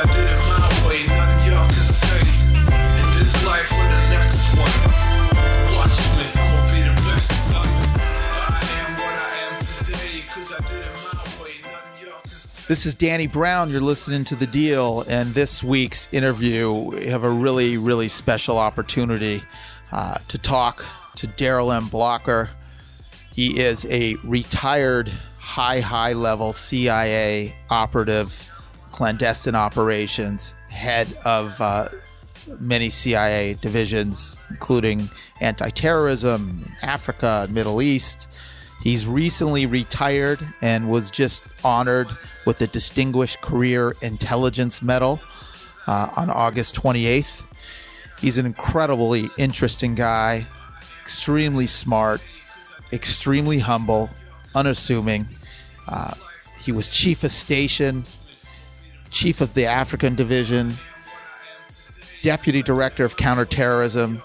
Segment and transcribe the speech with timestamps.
[0.00, 2.20] I did it my way, nothing y'all can say.
[2.20, 4.72] In this life or the next one.
[5.76, 7.70] Watch me, I'ma be the best of.
[12.66, 13.68] This is Danny Brown.
[13.68, 15.02] You're listening to The Deal.
[15.06, 19.42] And this week's interview, we have a really, really special opportunity
[19.92, 20.82] uh, to talk
[21.16, 21.88] to Darrell M.
[21.88, 22.48] Blocker.
[23.34, 28.49] He is a retired high, high level CIA operative,
[28.92, 31.88] clandestine operations, head of uh,
[32.58, 38.28] many CIA divisions, including anti terrorism, Africa, Middle East.
[38.82, 42.08] He's recently retired and was just honored
[42.46, 45.20] with the Distinguished Career Intelligence Medal
[45.86, 47.46] uh, on August 28th.
[48.20, 50.46] He's an incredibly interesting guy,
[51.02, 52.22] extremely smart,
[52.92, 54.10] extremely humble,
[54.54, 55.28] unassuming.
[55.86, 56.14] Uh,
[56.58, 58.04] he was chief of station,
[59.10, 60.74] chief of the African division,
[62.22, 64.22] deputy director of counterterrorism,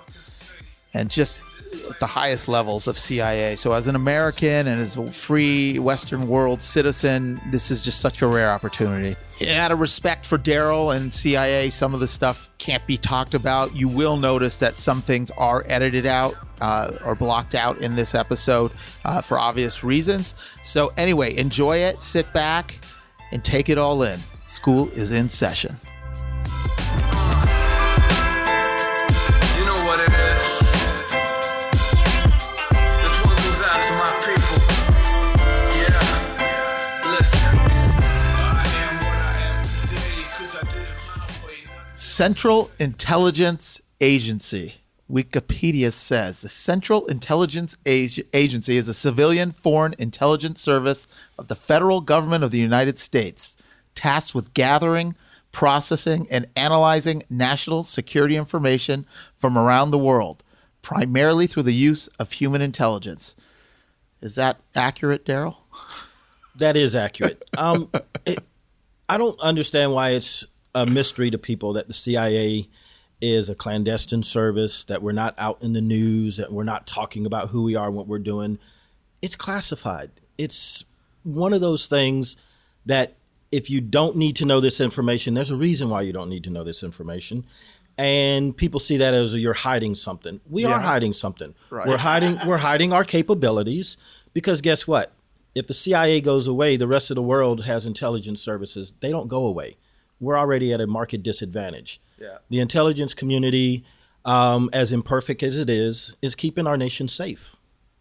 [0.94, 1.44] and just
[1.90, 3.56] at the highest levels of CIA.
[3.56, 8.22] So, as an American and as a free Western world citizen, this is just such
[8.22, 9.16] a rare opportunity.
[9.50, 13.76] Out of respect for Darrell and CIA, some of the stuff can't be talked about.
[13.76, 18.16] You will notice that some things are edited out uh, or blocked out in this
[18.16, 18.72] episode
[19.04, 20.36] uh, for obvious reasons.
[20.64, 22.80] So, anyway, enjoy it, sit back,
[23.32, 24.20] and take it all in.
[24.56, 25.76] School is in session.
[25.76, 25.82] You
[29.66, 30.44] know what it is.
[33.02, 34.60] This one goes out to my people.
[35.76, 37.12] Yeah.
[37.12, 37.50] Listen.
[38.40, 38.42] I
[38.80, 41.60] am what I am today, cause I did it my way.
[41.94, 44.76] Central Intelligence Agency.
[45.12, 51.06] Wikipedia says the Central Intelligence Ag- Agency is a civilian foreign intelligence service
[51.38, 53.56] of the federal government of the United States,
[53.96, 55.16] tasked with gathering,
[55.52, 59.06] processing, and analyzing national security information
[59.38, 60.44] from around the world,
[60.82, 63.36] primarily through the use of human intelligence.
[64.22, 65.66] Is that accurate, Darrell?
[66.56, 67.44] That is accurate.
[67.58, 67.90] Um,
[68.26, 68.40] it,
[69.08, 72.68] I don't understand why it's a mystery to people that the CIA
[73.22, 77.26] is a clandestine service, that we're not out in the news, that we're not talking
[77.26, 78.60] about who we are and what we're doing.
[79.22, 80.12] It's classified.
[80.38, 80.84] It's
[81.24, 82.36] one of those things
[82.86, 83.16] that
[83.56, 86.44] if you don't need to know this information, there's a reason why you don't need
[86.44, 87.46] to know this information.
[87.98, 90.42] And people see that as you're hiding something.
[90.50, 91.56] We are hiding something.
[91.70, 91.88] Right.
[91.88, 93.96] We're hiding we're hiding our capabilities
[94.34, 95.14] because guess what?
[95.56, 98.92] If the CIA goes away, the rest of the world has intelligence services.
[99.00, 99.78] They don't go away.
[100.20, 102.02] We're already at a market disadvantage.
[102.20, 102.40] Yeah.
[102.50, 103.86] The intelligence community,
[104.26, 107.56] um, as imperfect as it is, is keeping our nation safe.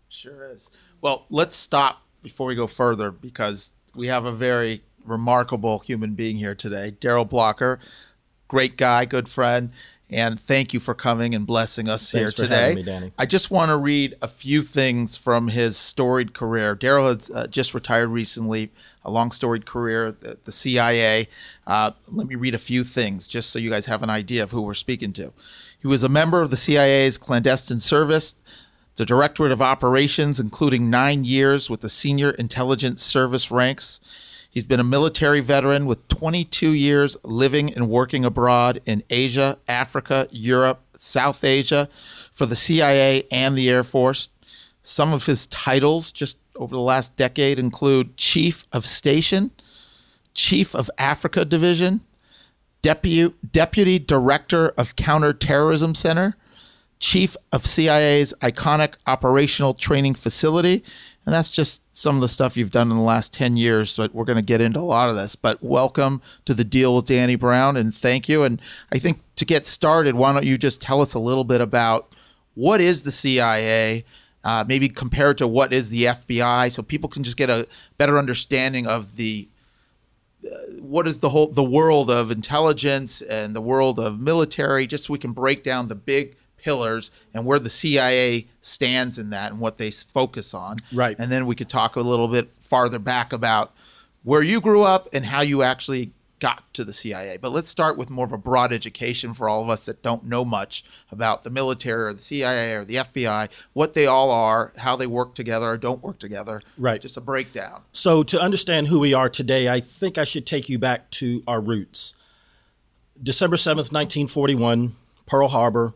[0.08, 0.72] Sure is.
[1.00, 6.36] Well, let's stop before we go further because we have a very remarkable human being
[6.36, 7.78] here today, Darrell Blocker.
[8.48, 9.70] Great guy, good friend,
[10.10, 12.74] and thank you for coming and blessing us here Thanks for today.
[12.74, 13.12] me, Danny.
[13.18, 16.74] I just want to read a few things from his storied career.
[16.74, 18.70] Darrell has uh, just retired recently,
[19.04, 21.28] a long storied career at the, the CIA.
[21.66, 24.50] Uh, let me read a few things just so you guys have an idea of
[24.50, 25.32] who we're speaking to.
[25.80, 28.36] He was a member of the CIA's clandestine service,
[28.96, 34.00] the Directorate of Operations, including nine years with the Senior Intelligence Service ranks.
[34.54, 40.28] He's been a military veteran with 22 years living and working abroad in Asia, Africa,
[40.30, 41.88] Europe, South Asia
[42.32, 44.28] for the CIA and the Air Force.
[44.80, 49.50] Some of his titles just over the last decade include Chief of Station,
[50.34, 52.02] Chief of Africa Division,
[52.80, 56.36] Deputy, Deputy Director of Counterterrorism Center,
[57.00, 60.84] Chief of CIA's iconic operational training facility.
[61.26, 63.96] And that's just some of the stuff you've done in the last 10 years.
[63.96, 65.36] But we're going to get into a lot of this.
[65.36, 68.42] But welcome to the deal with Danny Brown and thank you.
[68.42, 68.60] And
[68.92, 72.14] I think to get started, why don't you just tell us a little bit about
[72.54, 74.04] what is the CIA?
[74.44, 77.66] Uh, maybe compared to what is the FBI, so people can just get a
[77.96, 79.48] better understanding of the
[80.80, 85.12] what is the whole the world of intelligence and the world of military just so
[85.12, 86.36] we can break down the big
[86.68, 91.16] pillars and where the CIA stands in that and what they focus on Right.
[91.18, 93.72] and then we could talk a little bit farther back about
[94.22, 97.96] where you grew up and how you actually got to the CIA but let's start
[97.98, 101.44] with more of a broad education for all of us that don't know much about
[101.44, 105.34] the military or the CIA or the FBI what they all are how they work
[105.34, 107.00] together or don't work together Right.
[107.00, 110.68] just a breakdown So, to understand who we are today, I think I should take
[110.68, 112.14] you back to our roots.
[113.22, 114.96] December 7th, 1941,
[115.26, 115.94] Pearl Harbor.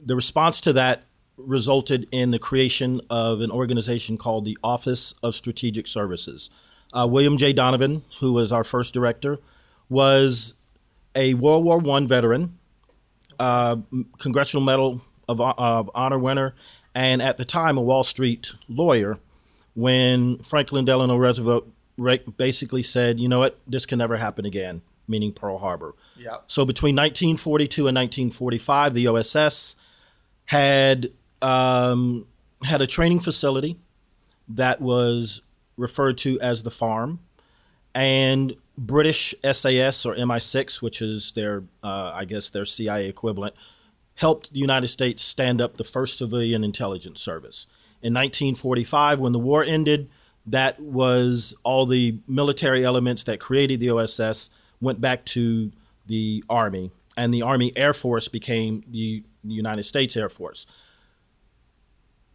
[0.00, 1.02] The response to that
[1.36, 6.50] resulted in the creation of an organization called the Office of Strategic Services.
[6.92, 7.52] Uh, William J.
[7.52, 9.38] Donovan, who was our first director,
[9.88, 10.54] was
[11.14, 12.58] a World War One veteran,
[13.38, 13.76] uh,
[14.18, 16.54] Congressional Medal of, of Honor winner,
[16.94, 19.18] and at the time a Wall Street lawyer.
[19.74, 21.68] When Franklin Delano Roosevelt
[22.36, 23.58] basically said, "You know what?
[23.64, 25.94] This can never happen again," meaning Pearl Harbor.
[26.16, 26.38] Yeah.
[26.48, 29.76] So between 1942 and 1945, the OSS
[30.48, 31.10] had
[31.42, 32.26] um,
[32.62, 33.76] had a training facility
[34.48, 35.42] that was
[35.76, 37.20] referred to as the farm,
[37.94, 43.54] and British SAS or MI6, which is their, uh, I guess, their CIA equivalent,
[44.14, 47.66] helped the United States stand up the first civilian intelligence service.
[48.00, 50.08] In 1945, when the war ended,
[50.46, 54.48] that was all the military elements that created the OSS
[54.80, 55.72] went back to
[56.06, 60.66] the Army, and the Army Air Force became the United States Air Force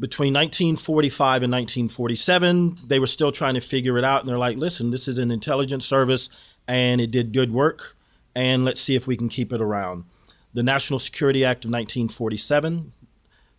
[0.03, 4.19] between 1945 and 1947, they were still trying to figure it out.
[4.19, 6.29] And they're like, listen, this is an intelligence service
[6.67, 7.95] and it did good work.
[8.35, 10.05] And let's see if we can keep it around.
[10.53, 12.91] The National Security Act of 1947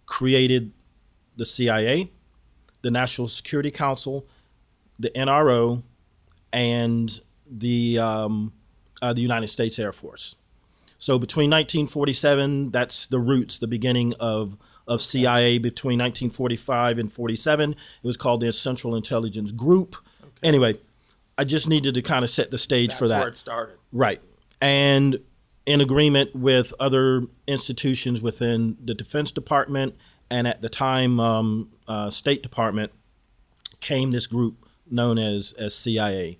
[0.04, 0.72] created
[1.36, 2.10] the CIA,
[2.82, 4.26] the National Security Council,
[4.98, 5.82] the NRO,
[6.52, 7.20] and
[7.50, 8.52] the, um,
[9.00, 10.36] uh, the United States Air Force.
[11.04, 14.56] So between 1947, that's the roots, the beginning of
[14.88, 17.72] of CIA between 1945 and 47.
[17.72, 19.96] It was called the Central Intelligence Group.
[20.42, 20.78] Anyway,
[21.36, 23.18] I just needed to kind of set the stage That's for that.
[23.18, 23.76] where it started.
[23.92, 24.22] Right.
[24.62, 25.20] And
[25.66, 29.96] in agreement with other institutions within the Defense Department
[30.30, 32.92] and at the time um, uh, State Department
[33.80, 36.38] came this group known as, as CIA.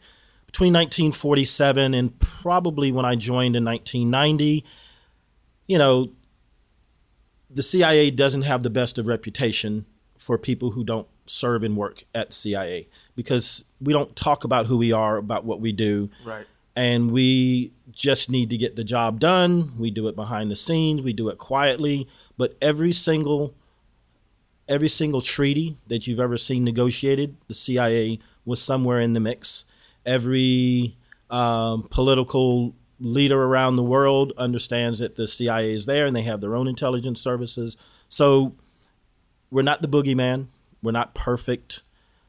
[0.54, 4.64] Between 1947 and probably when I joined in 1990,
[5.66, 6.10] you know,
[7.50, 9.84] the CIA doesn't have the best of reputation
[10.16, 12.86] for people who don't serve and work at CIA
[13.16, 16.08] because we don't talk about who we are, about what we do.
[16.24, 16.46] Right.
[16.76, 19.72] And we just need to get the job done.
[19.76, 23.54] We do it behind the scenes, we do it quietly, but every single
[24.68, 29.64] every single treaty that you've ever seen negotiated, the CIA was somewhere in the mix.
[30.06, 30.96] Every
[31.30, 36.40] um, political leader around the world understands that the CIA is there and they have
[36.40, 37.76] their own intelligence services.
[38.08, 38.54] So
[39.50, 40.46] we're not the boogeyman.
[40.82, 41.82] We're not perfect.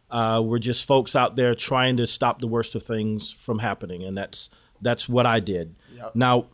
[0.10, 4.04] Uh, we're just folks out there trying to stop the worst of things from happening,
[4.04, 4.50] and that's
[4.82, 5.76] that's what I did.
[5.96, 6.16] Yep.
[6.16, 6.46] Now,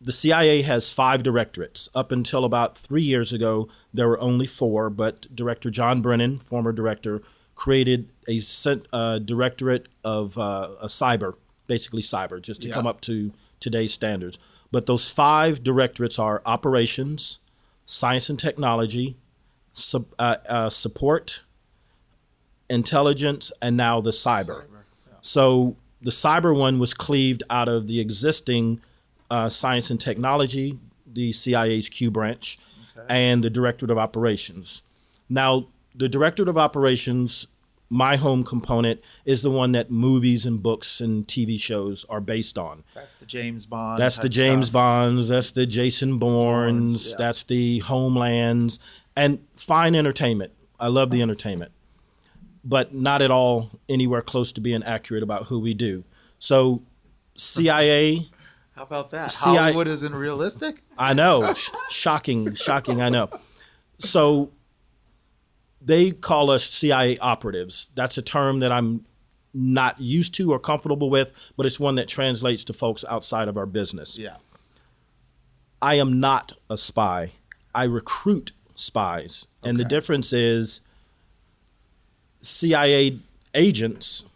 [0.00, 1.88] the CIA has five directorates.
[1.94, 6.72] Up until about three years ago, there were only four, but Director John Brennan, former
[6.72, 7.22] director,
[7.56, 11.34] created a cent, uh, directorate of uh, a cyber,
[11.66, 12.74] basically cyber, just to Yeah.
[12.74, 14.38] come up to today's standards.
[14.70, 17.40] But those five directorates are operations,
[17.86, 19.16] science and technology,
[19.72, 21.42] sub, uh, uh, support,
[22.68, 24.64] intelligence, and now the cyber.
[25.20, 28.80] So the cyber one was cleaved out of the existing
[29.30, 32.58] uh, science and technology, the CIA's Q branch,
[33.08, 34.82] and the Directorate of Operations.
[35.28, 37.46] Now, the Directorate of Operations,
[37.88, 42.58] my home component, is the one that movies and books and TV shows are based
[42.58, 42.84] on.
[42.94, 44.00] That's the James Bond.
[44.00, 44.74] That's the James stuff.
[44.74, 45.28] Bonds.
[45.28, 46.92] That's the Jason Bournes.
[46.92, 47.14] Bournes, yeah.
[47.18, 48.78] That's the Homelands,
[49.16, 50.52] and fine entertainment.
[50.78, 51.72] I love the entertainment,
[52.64, 56.04] but not at all anywhere close to being accurate about who we do.
[56.38, 56.82] So,
[57.34, 58.28] CIA.
[58.76, 59.30] How about that?
[59.30, 60.82] CIA Hollywood isn't realistic.
[60.98, 63.00] I know, sh- shocking, shocking.
[63.00, 63.30] I know.
[63.96, 64.50] So,
[65.86, 67.90] they call us CIA operatives.
[67.94, 69.06] That's a term that I'm
[69.54, 73.56] not used to or comfortable with, but it's one that translates to folks outside of
[73.56, 74.18] our business.
[74.18, 74.36] Yeah.
[75.80, 77.32] I am not a spy.
[77.74, 79.46] I recruit spies.
[79.62, 80.82] And the difference is
[82.40, 83.18] CIA
[83.54, 84.26] agents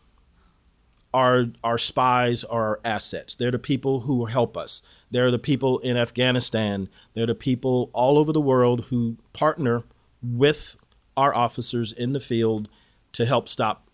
[1.13, 3.35] are our spies are our assets.
[3.35, 4.83] They're the people who help us.
[5.11, 6.89] They're the people in Afghanistan.
[7.15, 9.83] They're the people all over the world who partner
[10.23, 10.77] with
[11.21, 12.69] our officers in the field
[13.13, 13.89] to help stop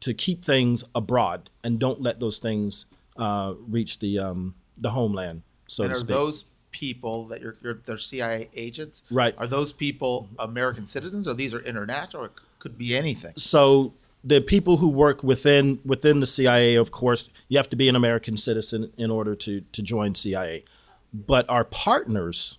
[0.00, 2.86] to keep things abroad and don't let those things
[3.16, 5.42] uh, reach the um, the homeland.
[5.66, 9.02] So And are those people that you're, you're they're CIA agents?
[9.10, 9.34] Right.
[9.38, 13.32] Are those people American citizens, or these are international, or it could be anything?
[13.36, 17.88] so the people who work within within the CIA, of course, you have to be
[17.88, 20.64] an American citizen in order to to join CIA.
[21.12, 22.58] But our partners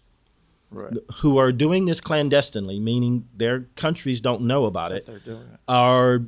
[0.74, 0.94] Right.
[1.16, 5.38] who are doing this clandestinely, meaning their countries don't know about it, it.
[5.68, 6.22] are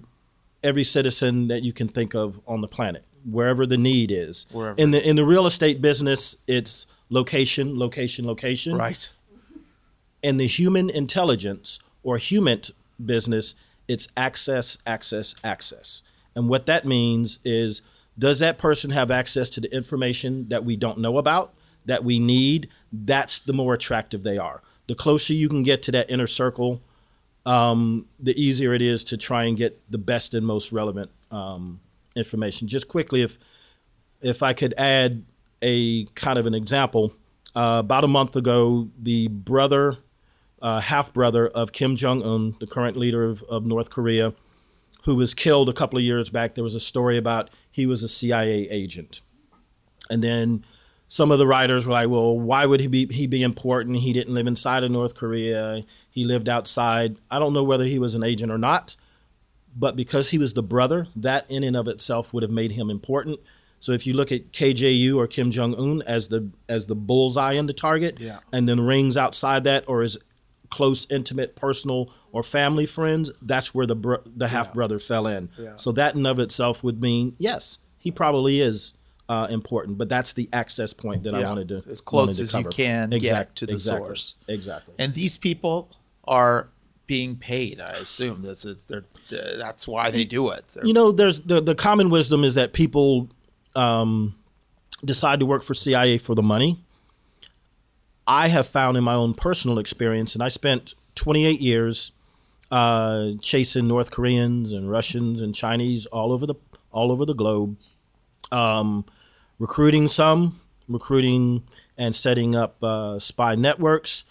[0.62, 4.46] every citizen that you can think of on the planet, wherever the need is.
[4.52, 8.76] Wherever in the in the real estate business, it's location, location, location.
[8.76, 9.10] Right.
[10.22, 12.62] in the human intelligence or human
[13.04, 13.56] business,
[13.88, 16.02] it's access, access, access.
[16.36, 17.82] And what that means is
[18.18, 21.54] Does that person have access to the information that we don't know about,
[21.86, 22.70] that we need?
[22.92, 24.62] That's the more attractive they are.
[24.88, 26.82] The closer you can get to that inner circle,
[27.46, 31.80] um, the easier it is to try and get the best and most relevant um,
[32.16, 32.68] information.
[32.68, 33.38] Just quickly, if
[34.22, 35.26] if I could add
[35.62, 37.14] a kind of an example,
[37.56, 39.98] uh, about a month ago, the brother,
[40.62, 44.34] uh, half brother of Kim Jong Un, the current leader of, of North Korea,
[45.04, 48.04] who was killed a couple of years back, there was a story about he was
[48.04, 49.22] a CIA agent,
[50.10, 50.66] and then
[51.14, 54.00] some of the writers were like, "Well, why would he be he be important?
[54.00, 55.84] He didn't live inside of North Korea.
[56.10, 57.18] He lived outside.
[57.30, 58.96] I don't know whether he was an agent or not,
[59.76, 62.90] but because he was the brother, that in and of itself would have made him
[62.90, 63.40] important.
[63.80, 67.54] So if you look at KJU or Kim Jong Un as the as the bullseye
[67.54, 68.40] and the target, Yeah.
[68.52, 70.18] and then rings outside that or his
[70.72, 75.50] close, intimate, personal, or family friends, that's where the bro- the half brother fell in.
[75.60, 75.76] Yeah.
[75.76, 78.96] So that in of itself would mean yes, he probably is
[79.30, 81.50] uh, important, but that's the access point that I Yeah.
[81.50, 82.70] wanted to As close to as you cover.
[82.70, 84.36] can get Exact- to the exactly, source.
[84.48, 84.94] Exactly.
[85.00, 85.90] And these people
[86.26, 86.70] are
[87.08, 87.80] being paid.
[87.82, 88.42] I assume
[88.88, 90.66] they're, that's why they do it.
[90.74, 93.30] They're- you know, there's the the common wisdom is that people
[93.76, 94.36] um,
[95.04, 96.80] decide to work for CIA for the money.
[98.28, 102.12] I have found in my own personal experience, and I spent 28 years
[102.72, 106.56] uh, chasing North Koreans and Russians and Chinese all over the
[106.92, 107.76] all over the globe,
[108.54, 109.06] um,
[109.60, 111.64] recruiting some, recruiting
[111.98, 114.26] and setting up uh, spy networks,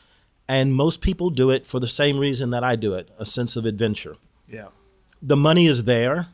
[0.49, 3.57] and most people do it for the same reason that I do it: a sense
[3.57, 4.17] of adventure
[4.53, 4.69] yeah.
[5.21, 6.29] the money is there.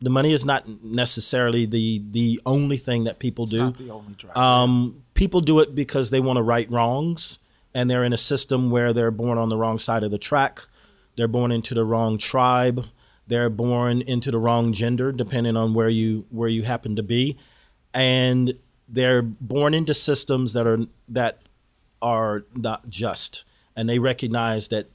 [0.00, 3.58] The money is not necessarily the the only thing that people do.
[3.58, 4.38] Not the only driver.
[4.38, 7.38] Um, people do it because they want to right wrongs,
[7.72, 10.66] and they're in a system where they're born on the wrong side of the track.
[11.16, 12.86] They're born into the wrong tribe.
[13.32, 17.38] They're born into the wrong gender, depending on where you where you happen to be,
[17.94, 21.38] and they're born into systems that are that
[22.02, 24.88] are not just, and they recognize that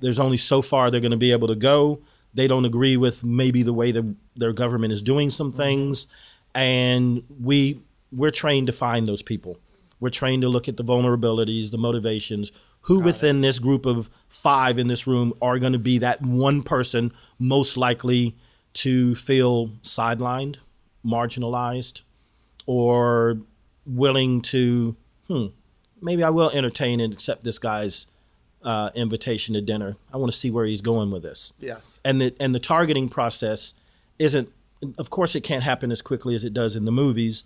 [0.00, 2.02] there's only so far they're going to be able to go.
[2.34, 5.56] They don't agree with maybe the way that their government is doing some mm-hmm.
[5.56, 6.06] things,
[6.54, 7.80] and we
[8.12, 9.56] we're trained to find those people.
[10.00, 12.52] We're trained to look at the vulnerabilities, the motivations.
[12.88, 16.62] Who within this group of five in this room are going to be that one
[16.62, 18.36] person most likely
[18.74, 20.56] to feel sidelined,
[21.04, 22.02] marginalized,
[22.66, 23.38] or
[23.86, 25.46] willing to, hmm,
[26.00, 28.06] maybe I will entertain and accept this guy's
[28.62, 29.96] uh, invitation to dinner.
[30.12, 31.52] I want to see where he's going with this.
[31.58, 32.00] yes.
[32.04, 33.74] And the and the targeting process
[34.18, 34.50] isn't.
[34.96, 37.44] Of course, it can't happen as quickly as it does in the movies.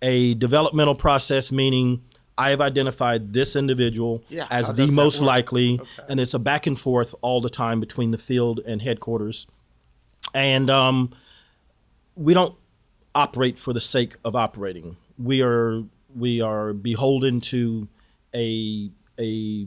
[0.00, 2.02] A developmental process, meaning
[2.38, 6.78] I have identified this individual Yeah, as the most likely, and it's a back and
[6.78, 9.46] forth all the time between the field and headquarters.
[10.34, 11.12] And um,
[12.16, 12.54] we don't
[13.14, 14.96] operate for the sake of operating.
[15.18, 15.82] We are
[16.14, 17.88] we are beholden to
[18.34, 19.66] a a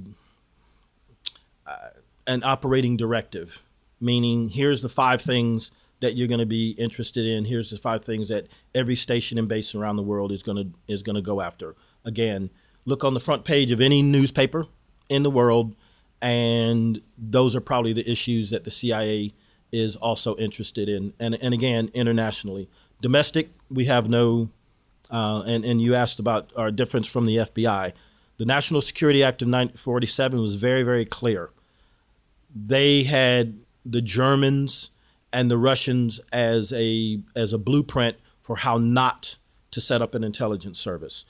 [1.67, 1.89] uh,
[2.27, 3.61] an operating directive,
[3.99, 7.45] meaning here's the five things that you're going to be interested in.
[7.45, 10.79] Here's the five things that every station and base around the world is going to
[10.87, 11.75] is going to go after.
[12.05, 12.49] Again,
[12.85, 14.67] look on the front page of any newspaper
[15.09, 15.75] in the world,
[16.21, 19.33] and those are probably the issues that the CIA
[19.71, 21.13] is also interested in.
[21.19, 22.69] And and again, internationally,
[23.01, 24.49] domestic, we have no.
[25.11, 27.93] Uh, and and you asked about our difference from the FBI.
[28.37, 31.51] The National Security Act of 1947 was very very clear
[32.55, 34.91] they had the Germans
[35.33, 39.35] and the Russians as a as a blueprint for how not
[39.71, 41.25] to set up an intelligence service.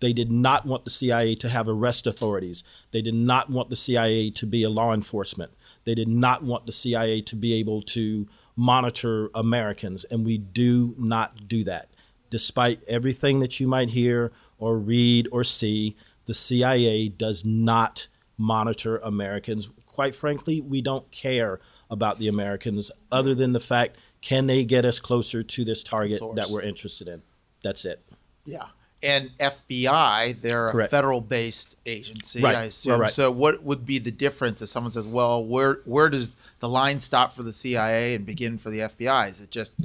[0.00, 2.64] They did not want the CIA to have arrest authorities.
[2.92, 5.52] They did not want the CIA to be a law enforcement.
[5.84, 10.94] They did not want the CIA to be able to monitor Americans, and we do
[10.98, 11.88] not do that.
[12.30, 18.98] Despite everything that you might hear or read or see, the CIA does not monitor
[18.98, 19.70] Americans.
[19.86, 24.84] Quite frankly, we don't care about the Americans other than the fact can they get
[24.84, 26.36] us closer to this target Source.
[26.36, 27.22] that we're interested in.
[27.62, 28.04] That's it.
[28.44, 28.66] Yeah.
[29.00, 32.92] And FBI, they're a federal based agency, Right, I assume.
[32.92, 33.12] right, right.
[33.12, 36.98] So what would be the difference if someone says, Well, where where does the line
[36.98, 39.28] stop for the CIA and begin for the FBI?
[39.30, 39.76] Is it just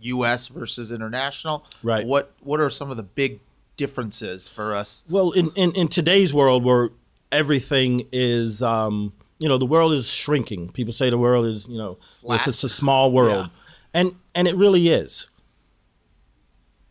[0.00, 1.64] US versus international?
[1.82, 2.04] Right.
[2.06, 3.38] What what are some of the big
[3.76, 5.04] differences for us?
[5.08, 6.90] Well, in, in, in today's world where
[7.32, 10.70] everything is, um, you know, the world is shrinking.
[10.70, 12.46] People say the world is, you know, Flat.
[12.46, 13.48] it's a small world.
[13.94, 15.28] And, and it really is.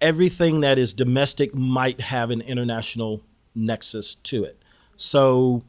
[0.01, 3.21] Everything that is domestic might have an international
[3.53, 4.61] nexus to it.
[4.95, 5.63] So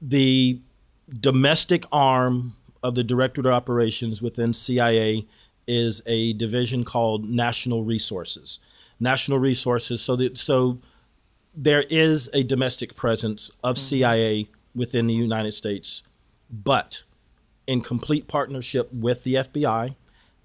[0.00, 0.60] the
[1.08, 5.26] domestic arm of the Directorate of Operations within CIA
[5.66, 8.60] is a division called National Resources.
[8.98, 10.02] National Resources.
[10.02, 10.78] So that so
[11.54, 13.82] there is a domestic presence of mm-hmm.
[13.82, 16.02] CIA within the United States,
[16.50, 17.02] but
[17.66, 19.94] in complete partnership with the FBI,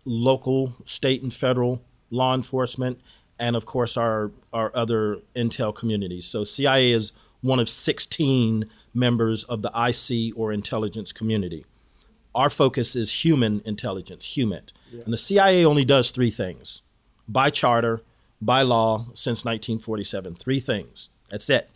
[0.05, 2.99] local, state, and federal law enforcement,
[3.39, 6.25] and of course our our other intel communities.
[6.25, 11.65] So CIA is one of 16 members of the IC or intelligence community.
[12.33, 14.73] Our focus is human intelligence, HUMINT.
[14.91, 16.81] And the CIA only does three things
[17.27, 18.01] by charter,
[18.41, 20.35] by law since 1947.
[20.35, 21.09] Three things.
[21.29, 21.69] That's it.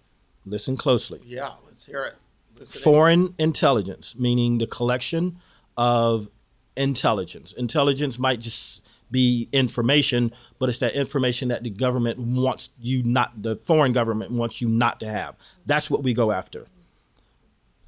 [0.45, 1.19] Listen closely.
[1.25, 2.15] Yeah, let's hear it.
[2.57, 5.37] Listen Foreign intelligence, meaning the collection
[5.77, 6.29] of
[6.75, 7.53] intelligence.
[7.53, 13.41] Intelligence might just be information, but it's that information that the government wants you not,
[13.41, 15.35] the foreign government wants you not to have.
[15.65, 16.67] That's what we go after.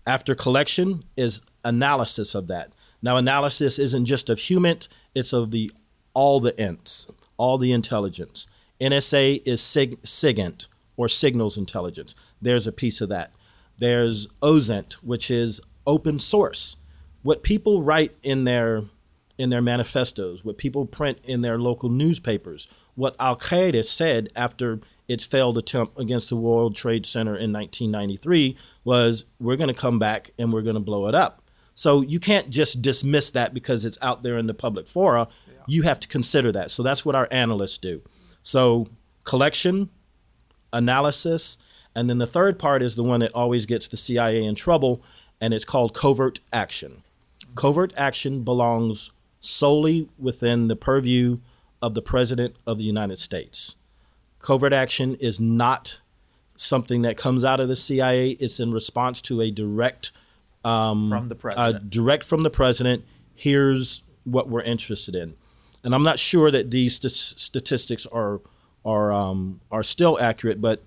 [0.05, 2.73] After collection is analysis of that.
[3.01, 4.79] Now, analysis isn't just of human;
[5.15, 5.71] it's of the
[6.13, 8.47] all the ints, all the intelligence.
[8.79, 12.15] NSA is sig- SIGINT or signals intelligence.
[12.41, 13.31] There's a piece of that.
[13.79, 16.77] There's OSINT, which is open source.
[17.23, 18.83] What people write in their
[19.37, 24.79] in their manifestos, what people print in their local newspapers, what Al Qaeda said after
[25.07, 29.99] its failed attempt against the World Trade Center in 1993 was, "We're going to come
[29.99, 31.41] back and we're going to blow it up."
[31.73, 35.27] So you can't just dismiss that because it's out there in the public fora.
[35.65, 36.71] You have to consider that.
[36.71, 38.01] So that's what our analysts do.
[38.41, 38.87] So
[39.23, 39.89] collection,
[40.71, 41.57] analysis,
[41.95, 45.01] and then the third part is the one that always gets the CIA in trouble,
[45.39, 47.03] and it's called covert action.
[47.55, 49.11] Covert action belongs
[49.43, 51.39] solely within the purview
[51.81, 53.75] of the President of the United States.
[54.39, 55.99] Covert action is not
[56.55, 60.11] something that comes out of the CIA, it's in response to a direct
[61.09, 61.89] from the uh, president.
[61.89, 63.03] direct from the president.
[63.35, 65.35] Here's what we're interested in,
[65.83, 68.39] and I'm not sure that these st- statistics are
[68.85, 70.83] are um, are still accurate, but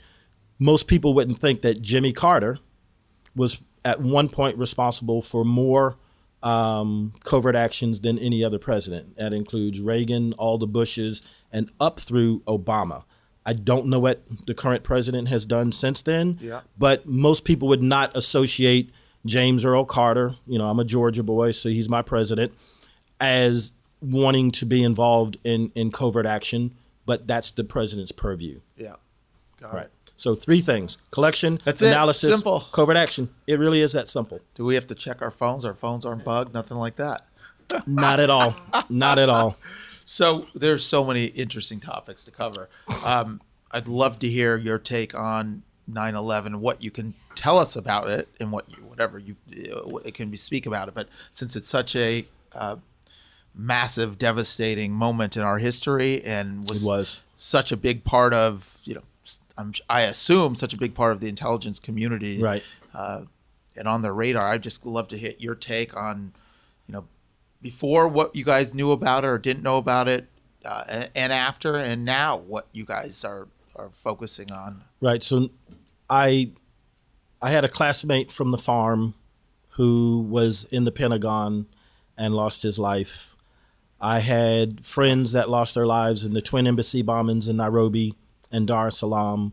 [0.58, 2.58] most people wouldn't think that Jimmy Carter
[3.34, 5.98] was at one point responsible for more
[6.46, 9.16] um, covert actions than any other president.
[9.16, 13.04] That includes Reagan, all the Bushes, and up through Obama.
[13.44, 16.60] I don't know what the current president has done since then, Yeah.
[16.78, 18.90] but most people would not associate
[19.24, 22.52] James Earl Carter, you know, I'm a Georgia boy, so he's my president,
[23.20, 26.74] as wanting to be involved in, in covert action,
[27.06, 28.60] but that's the president's purview.
[28.76, 28.94] yeah.
[29.60, 29.84] Got Right.
[29.86, 29.92] it.
[30.16, 31.88] So three things: collection, That's it.
[31.88, 32.60] analysis, Simple.
[32.72, 33.28] covert action.
[33.46, 34.40] It really is that simple.
[34.54, 35.64] Do we have to check our phones?
[35.64, 37.22] Our phones aren't bugged, nothing like that.
[37.86, 38.54] Not at all.
[38.88, 39.56] Not at all.
[40.04, 42.68] So there's so many interesting topics to cover.
[43.04, 43.40] Um,
[43.72, 48.28] I'd love to hear your take on 9/11, what you can tell us about it,
[48.40, 50.94] and what you whatever you uh, what it can be speak about it.
[50.94, 52.24] But since it's such a
[52.54, 52.76] uh,
[53.54, 57.22] massive, devastating moment in our history, and was, It was.
[57.36, 59.02] such a big part of you know,
[59.58, 62.62] I'm, I assume such a big part of the intelligence community, Right.
[62.94, 63.22] uh,
[63.76, 64.46] and on the radar.
[64.46, 66.32] I'd just love to hit your take on,
[66.86, 67.04] you know,
[67.62, 70.28] before what you guys knew about it or didn't know about it,
[70.64, 74.82] uh, and, and after, and now what you guys are are focusing on.
[75.02, 75.22] Right.
[75.22, 75.50] So
[76.08, 76.52] I
[77.42, 79.14] I had a classmate from the farm
[79.70, 81.66] who was in the Pentagon
[82.16, 83.36] and lost his life.
[84.00, 88.14] I had friends that lost their lives in the twin embassy bombings in Nairobi
[88.52, 89.52] and Dar es Salaam.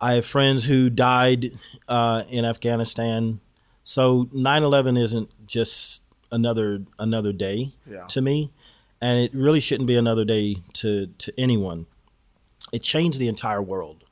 [0.00, 1.52] I have friends who died
[1.88, 3.40] uh, in Afghanistan.
[3.84, 8.06] So 9/11 isn't just another another day Yeah.
[8.08, 8.50] to me,
[9.00, 11.86] and it really shouldn't be another day to to anyone.
[12.72, 14.04] It changed the entire world.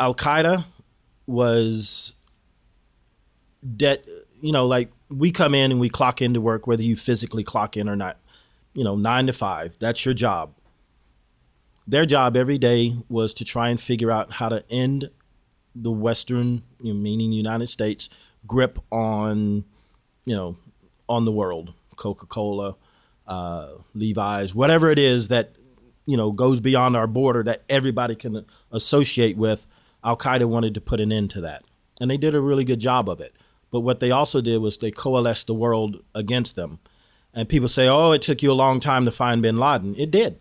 [0.00, 0.64] Al Qaeda
[1.26, 2.14] was
[3.76, 4.02] dead.
[4.40, 7.76] You know, like we come in and we clock into work, whether you physically clock
[7.76, 8.18] in or not.
[8.74, 9.76] You know, nine to five.
[9.78, 10.52] That's your job.
[11.86, 15.10] Their job every day was to try and figure out how to end
[15.74, 18.08] the Western, meaning United States,
[18.46, 19.64] grip on,
[20.24, 20.56] you know,
[21.08, 21.74] on the world.
[21.96, 22.76] Coca Cola,
[23.26, 25.56] uh, Levi's, whatever it is that
[26.06, 29.66] you know goes beyond our border that everybody can associate with.
[30.04, 31.64] Al Qaeda wanted to put an end to that,
[32.00, 33.34] and they did a really good job of it.
[33.70, 36.78] But what they also did was they coalesced the world against them.
[37.34, 40.10] And people say, "Oh, it took you a long time to find Bin Laden." It
[40.10, 40.38] did,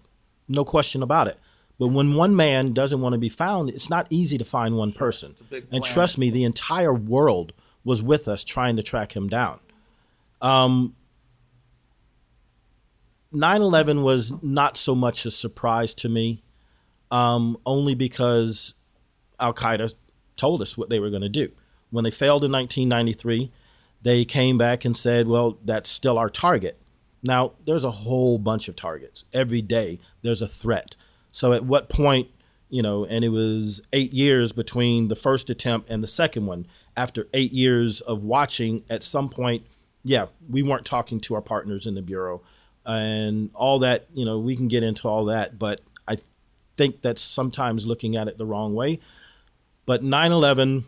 [0.48, 1.38] no question about it.
[1.78, 4.94] But when one man doesn't want to be found, it's not easy to find one
[4.94, 5.36] person.
[5.72, 7.52] And trust me, the entire world
[7.84, 9.60] was with us trying to track him down.
[13.32, 16.44] 9 11 was not so much a surprise to me,
[17.12, 18.74] um, only because
[19.40, 19.94] Al Qaeda
[20.38, 21.52] told us what they were going to do.
[21.90, 23.52] When they failed in 1993,
[24.02, 26.80] they came back and said, well, that's still our target.
[27.26, 29.26] Now, there's a whole bunch of targets.
[29.34, 30.96] Every day there's a threat.
[31.32, 32.30] So at what point,
[32.70, 36.68] you know, and it was eight years between the first attempt and the second one.
[36.96, 39.66] After eight years of watching, at some point,
[40.04, 42.42] yeah, we weren't talking to our partners in the Bureau.
[42.86, 46.18] And all that, you know, we can get into all that, but I
[46.78, 49.00] think that's sometimes looking at it the wrong way.
[49.88, 50.86] But 9 11,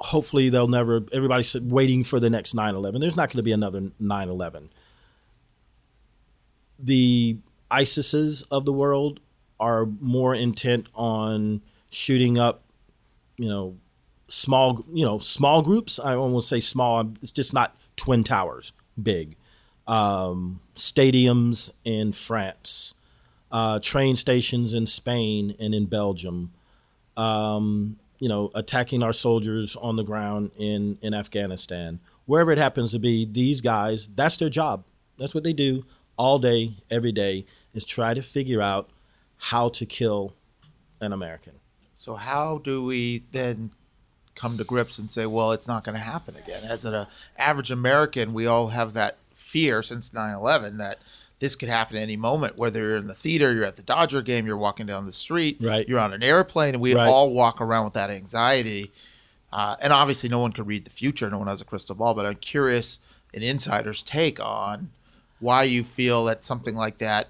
[0.00, 3.00] hopefully they'll never, everybody's waiting for the next 9 11.
[3.00, 4.70] There's not going to be another 9 11.
[6.78, 7.38] The
[7.70, 9.20] ISIS's of the world
[9.60, 12.62] are more intent on shooting up,
[13.36, 13.76] you know,
[14.28, 15.98] small, you know, small groups.
[15.98, 17.12] I won't say small.
[17.22, 19.36] It's just not twin towers big.
[19.86, 22.94] Um, stadiums in France,
[23.52, 26.52] uh, train stations in Spain and in Belgium.
[27.16, 32.92] Um, you know, attacking our soldiers on the ground in in Afghanistan, wherever it happens
[32.92, 33.24] to be.
[33.24, 34.84] These guys, that's their job.
[35.18, 35.84] That's what they do
[36.16, 38.90] all day, every day, is try to figure out
[39.36, 40.34] how to kill
[41.00, 41.54] an American.
[41.96, 43.70] So how do we then
[44.34, 46.64] come to grips and say, well, it's not going to happen again?
[46.64, 47.06] As an uh,
[47.38, 50.98] average American, we all have that fear since 9/11 that
[51.40, 52.56] this could happen at any moment.
[52.56, 55.58] Whether you're in the theater, you're at the Dodger game, you're walking down the street,
[55.60, 55.86] Right.
[55.88, 57.06] you're on an airplane, and we Right.
[57.08, 58.92] all walk around with that anxiety.
[59.52, 61.28] Uh, and obviously, no one can read the future.
[61.30, 62.14] No one has a crystal ball.
[62.14, 62.98] But I'm curious
[63.32, 64.90] an insider's take on
[65.40, 67.28] why you feel that something like that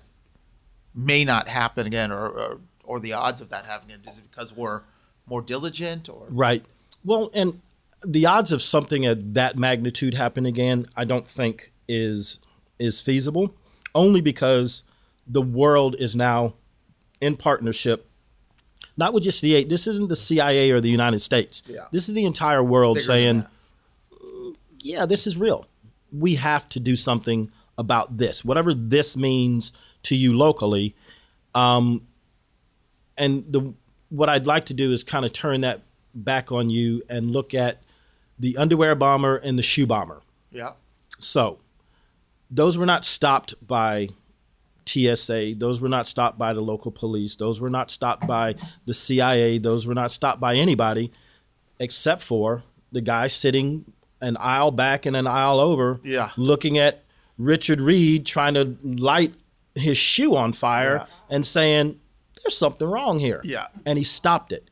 [0.94, 3.98] may not happen again, or or, or the odds of that happening.
[4.08, 4.82] Is it because we're
[5.26, 6.64] more diligent, or Right.
[7.04, 7.60] Well, and
[8.06, 12.38] the odds of something at that magnitude happening again, I don't think is
[12.78, 13.54] is feasible.
[13.94, 14.84] Only because
[15.26, 16.54] the world is now
[17.20, 18.08] in partnership,
[18.96, 19.68] not with just the eight.
[19.68, 21.62] This isn't the CIA or the United States.
[21.66, 21.86] Yeah.
[21.90, 23.46] This is the entire world Bigger saying,
[24.80, 25.66] yeah, this is real.
[26.12, 29.72] We have to do something about this, whatever this means
[30.04, 30.94] to you locally.
[31.54, 32.06] Um,
[33.16, 33.72] and the
[34.10, 35.82] what I'd like to do is kind of turn that
[36.14, 37.82] back on you and look at
[38.38, 40.20] the underwear bomber and the shoe bomber.
[40.52, 40.72] yeah,
[41.18, 41.58] So,
[42.50, 44.08] those were not stopped by
[44.86, 45.54] TSA.
[45.56, 47.36] Those were not stopped by the local police.
[47.36, 48.54] Those were not stopped by
[48.86, 49.58] the CIA.
[49.58, 51.10] Those were not stopped by anybody
[51.80, 53.84] except for the guy sitting
[54.20, 56.30] an aisle back and an aisle over, Yeah.
[56.36, 57.02] looking at
[57.36, 59.34] Richard Reid trying to light
[59.74, 61.34] his shoe on fire Yeah.
[61.36, 61.98] and saying,
[62.42, 63.40] There's something wrong here.
[63.42, 63.66] Yeah.
[63.86, 64.68] And he stopped it.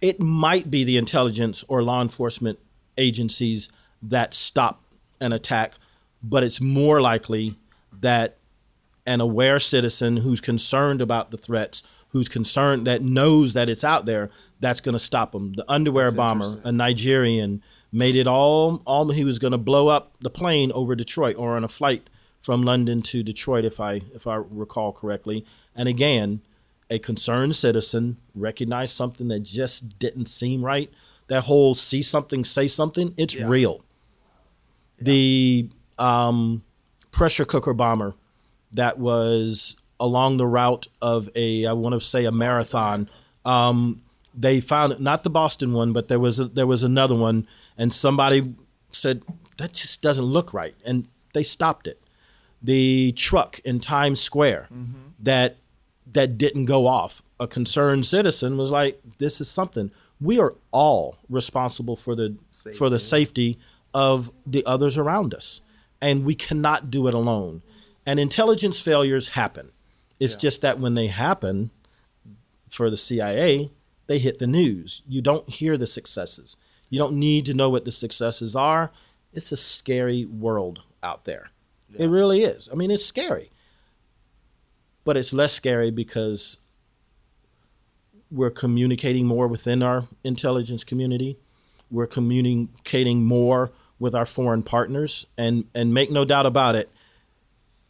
[0.00, 2.58] It might be the intelligence or law enforcement
[2.96, 3.68] agencies
[4.02, 4.82] that stop
[5.20, 5.74] an attack,
[6.22, 7.56] but it's more likely
[8.00, 8.36] that
[9.06, 14.04] an aware citizen who's concerned about the threats, who's concerned that knows that it's out
[14.06, 14.30] there,
[14.60, 15.54] that's going to stop them.
[15.54, 18.82] The underwear bomber, a Nigerian, made it all.
[18.84, 22.08] All he was going to blow up the plane over Detroit or on a flight
[22.40, 25.44] from London to Detroit, if I if I recall correctly.
[25.74, 26.40] And again,
[26.90, 30.90] a concerned citizen recognized something that just didn't seem right.
[31.28, 33.46] That whole see something, say something, it's Yeah.
[33.46, 33.84] real.
[35.00, 35.68] The
[36.00, 36.62] um,
[37.12, 38.14] pressure cooker bomber
[38.72, 43.08] that was along the route of a, I want to say a marathon.
[43.44, 44.02] Um,
[44.34, 47.92] they found not the Boston one, but there was a, there was another one, and
[47.92, 48.54] somebody
[48.90, 49.22] said
[49.58, 52.00] that just doesn't look right, and they stopped it.
[52.62, 54.68] The truck in Times Square
[55.18, 55.56] that
[56.12, 57.22] that didn't go off.
[57.38, 59.90] A concerned citizen was like, "This is something.
[60.20, 62.36] We are all responsible for the
[62.78, 63.58] for the safety
[63.92, 65.60] of the others around us,
[66.00, 67.62] and we cannot do it alone."
[68.06, 69.72] And intelligence failures happen.
[70.18, 71.70] It's just that when they happen,
[72.68, 73.70] for the CIA,
[74.06, 75.02] they hit the news.
[75.08, 76.56] You don't hear the successes.
[76.88, 78.92] You don't need to know what the successes are.
[79.32, 81.50] It's a scary world out there.
[81.96, 82.68] It really is.
[82.72, 83.50] I mean, it's scary.
[85.04, 86.58] But it's less scary because
[88.30, 91.36] we're communicating more within our intelligence community.
[91.90, 95.26] We're communicating more with our foreign partners.
[95.38, 96.90] And, and make no doubt about it,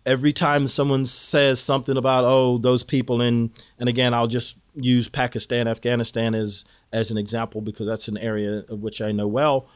[0.05, 5.09] every time someone says something about oh those people in and again I'll just use
[5.09, 9.69] Pakistan Afghanistan as as an example because that's an area of which I know well.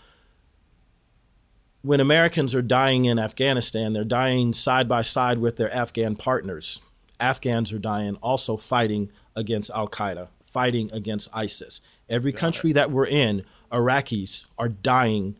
[1.82, 6.80] When Americans are dying in Afghanistan they're dying side by side with their Afghan partners.
[7.20, 11.80] Afghans are dying also fighting against Al Qaeda fighting against ISIS.
[12.08, 15.36] Every country that we're in Iraqis are dying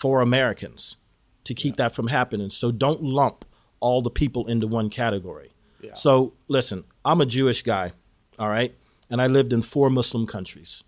[0.00, 0.96] for Americans
[1.44, 2.50] to keep that from happening.
[2.50, 3.44] So don't lump
[3.80, 5.52] all the people into one category.
[5.94, 7.92] So listen, I'm a Jewish guy,
[8.38, 8.74] all right?
[9.10, 10.84] And I lived in four Muslim countries.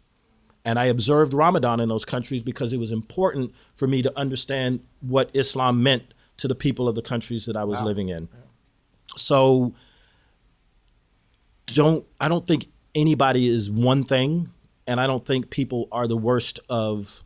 [0.64, 4.81] And I observed Ramadan in those countries because it was important for me to understand
[5.01, 8.29] what Islam meant to the people of the countries that I was living in.
[9.16, 9.75] So
[11.66, 14.51] don't I don't think anybody is one thing,
[14.87, 17.25] and I don't think people are the worst of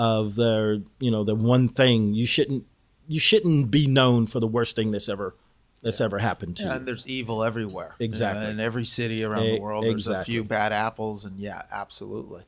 [0.00, 2.14] of their you know the one thing.
[2.14, 2.64] You shouldn't
[3.06, 5.34] you shouldn't be known for the worst thing that's ever
[5.82, 6.70] that's ever happened to you.
[6.70, 7.94] And there's evil everywhere.
[7.98, 8.46] Exactly.
[8.46, 12.42] Uh, in every city around the world, there's a few bad apples, and yeah, absolutely,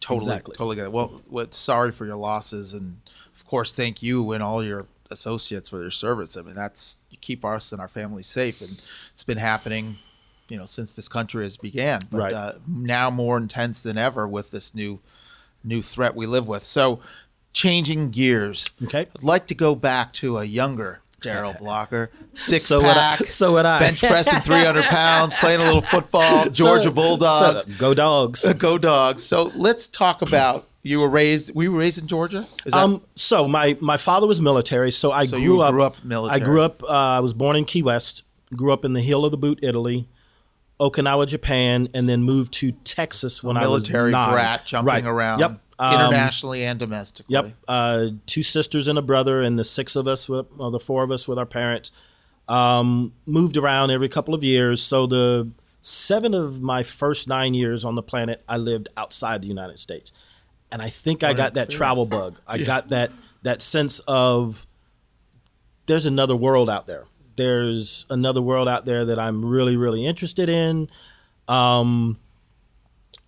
[0.00, 0.54] totally, Exactly.
[0.56, 0.92] totally get it.
[0.92, 2.98] Well, what, sorry for your losses, and
[3.34, 6.36] of course, thank you and all your associates for their service.
[6.36, 8.80] I mean, that's you keep us and our families safe, and
[9.12, 9.96] it's been happening,
[10.48, 12.00] you know, since this country has began.
[12.10, 12.32] But Right.
[12.34, 15.00] uh, now more intense than ever with this new
[15.64, 16.62] new threat we live with.
[16.62, 17.00] So,
[17.52, 18.68] changing gears.
[18.84, 19.06] Okay.
[19.14, 23.30] I'd like to go back to a younger Darrell Blocker, six So would I- pack,
[23.30, 23.78] so would I.
[23.80, 28.52] bench pressing 300 pounds, playing a little football, Georgia So- Bulldogs, so- go dogs.
[28.58, 29.22] go dogs.
[29.22, 31.54] So let's talk about you were raised.
[31.54, 32.46] We Were raised in Georgia?
[32.64, 35.72] Is that, Um, so my my father was military, so I So grew you up.
[35.72, 36.40] grew up military.
[36.40, 36.82] I grew up.
[36.82, 38.22] Uh, I was born in Key West.
[38.56, 40.08] Grew up in the heel of the boot, Italy,
[40.80, 44.32] Okinawa, Japan, and then moved to Texas when I was a military nine.
[44.32, 45.04] brat jumping Right.
[45.04, 45.60] around Yep.
[45.78, 47.32] Um, internationally and domestically.
[47.34, 47.52] Yep.
[47.68, 51.02] Uh, two sisters and a brother, and the six of us, with, well, the four
[51.04, 51.92] of us with our parents,
[52.48, 54.82] um, moved around every couple of years.
[54.82, 59.48] So the seven of my first nine years on the planet, I lived outside the
[59.48, 60.12] United States,
[60.70, 62.38] and I think I got that travel bug.
[62.46, 63.10] I got that
[63.42, 64.66] that sense of
[65.86, 67.06] there's another world out there.
[67.36, 70.88] There's another world out there that I'm really, really interested in.
[71.48, 72.18] Um,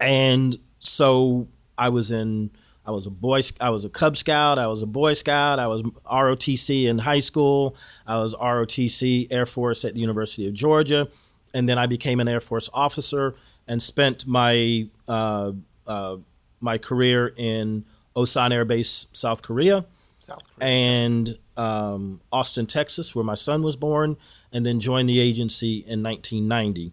[0.00, 2.50] and so I was in
[2.84, 5.68] I was a boy I was a Cub Scout, I was a Boy Scout, I
[5.68, 11.08] was ROTC in high school, I was ROTC Air Force at the University of Georgia,
[11.54, 13.34] and then I became an Air Force officer
[13.68, 15.52] and spent my uh,
[15.86, 16.16] uh,
[16.60, 17.84] my career in
[18.16, 19.84] Osan Air Base, South Korea,
[20.18, 20.68] South Korea.
[20.68, 24.16] and um, Austin, Texas, where my son was born,
[24.52, 26.92] and then joined the agency in 1990.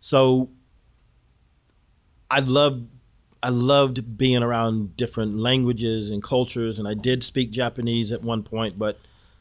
[0.00, 0.50] So
[2.30, 2.88] I loved
[3.42, 8.42] I loved being around different languages and cultures, and I did speak Japanese at one
[8.42, 8.98] point, but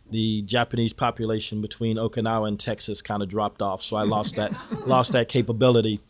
[0.10, 4.54] the Japanese population between Okinawa and Texas kind of dropped off, so I lost that
[4.86, 6.02] lost that capability.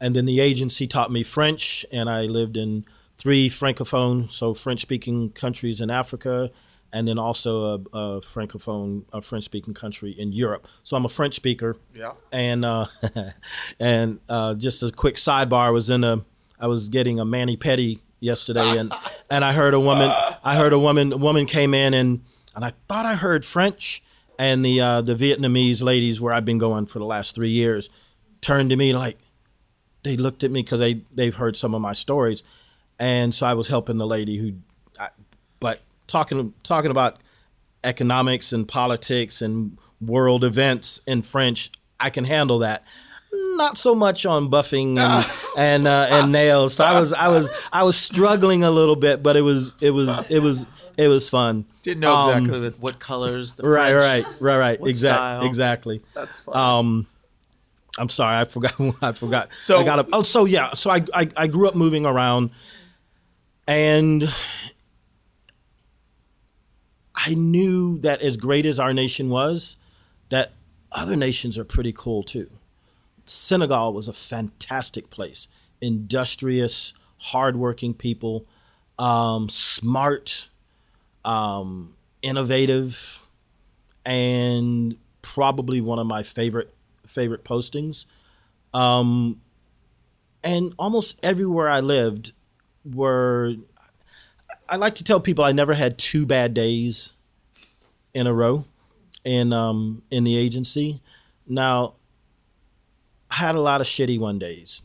[0.00, 2.84] And then the agency taught me French, and I lived in
[3.16, 6.50] three francophone, so French-speaking countries in Africa,
[6.94, 10.68] and then also a, a francophone, a French-speaking country in Europe.
[10.84, 11.76] So I'm a French speaker.
[11.92, 12.12] Yeah.
[12.30, 12.86] And uh,
[13.80, 16.24] and uh, just a quick sidebar, I was in a,
[16.58, 18.92] I was getting a mani pedi yesterday, and
[19.30, 20.10] and I heard a woman,
[20.44, 22.22] I heard a woman, a woman came in and
[22.54, 24.00] and I thought I heard French,
[24.38, 27.90] and the uh, the Vietnamese ladies where I've been going for the last three years,
[28.40, 29.18] turned to me like,
[30.04, 32.44] they looked at me because they they've heard some of my stories,
[33.00, 34.52] and so I was helping the lady who,
[36.06, 37.18] talking talking about
[37.82, 42.82] economics and politics and world events in French, I can handle that.
[43.32, 45.26] Not so much on buffing and
[45.58, 46.74] and, uh, and nails.
[46.74, 49.90] So I was I was I was struggling a little bit, but it was it
[49.90, 51.64] was it was it was fun.
[51.82, 53.54] Didn't know Um, exactly what- colors.
[53.54, 54.80] The Right, French- right, right, right.
[54.88, 56.02] Exactly, exactly.
[56.14, 56.56] That's funny.
[56.56, 57.06] Um,
[57.98, 58.74] I'm sorry, I forgot.
[59.02, 59.48] I forgot.
[59.58, 60.08] So- I got up.
[60.12, 60.72] Oh, so yeah.
[60.74, 62.50] So I, I I grew up moving around,
[63.66, 64.32] and
[67.26, 69.76] I knew that as great as our nation was,
[70.28, 70.52] that
[70.92, 72.50] other nations are pretty cool too.
[73.24, 75.48] Senegal was a fantastic place.
[75.80, 78.46] Industrious, hardworking people,
[78.98, 80.48] um, smart,
[81.24, 83.26] um, innovative,
[84.04, 86.74] and probably one of my favorite
[87.06, 88.04] favorite postings.
[88.74, 89.40] Um,
[90.42, 92.32] and almost everywhere I lived
[92.84, 93.54] were.
[94.68, 97.12] I like to tell people I never had two bad days
[98.14, 98.64] in a row
[99.24, 101.02] in um, in the agency.
[101.46, 101.94] Now,
[103.30, 104.82] I had a lot of shitty one days,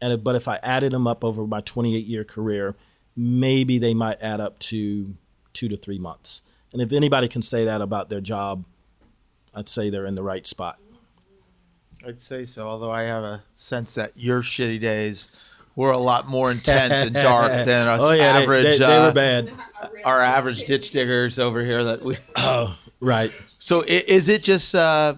[0.00, 2.74] and but if I added them up over my 28 year career,
[3.16, 5.14] maybe they might add up to
[5.52, 6.42] two to three months.
[6.72, 8.64] And if anybody can say that about their job,
[9.54, 10.78] I'd say they're in the right spot.
[12.06, 12.66] I'd say so.
[12.66, 15.28] Although I have a sense that your shitty days
[15.76, 18.78] were a lot more intense and dark than us oh yeah, average.
[18.78, 19.52] they, they uh, were bad.
[20.04, 21.84] Our average ditch diggers over here.
[21.84, 22.16] That we.
[23.00, 23.32] Right.
[23.58, 25.14] So is it just uh,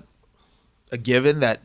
[0.91, 1.61] a given that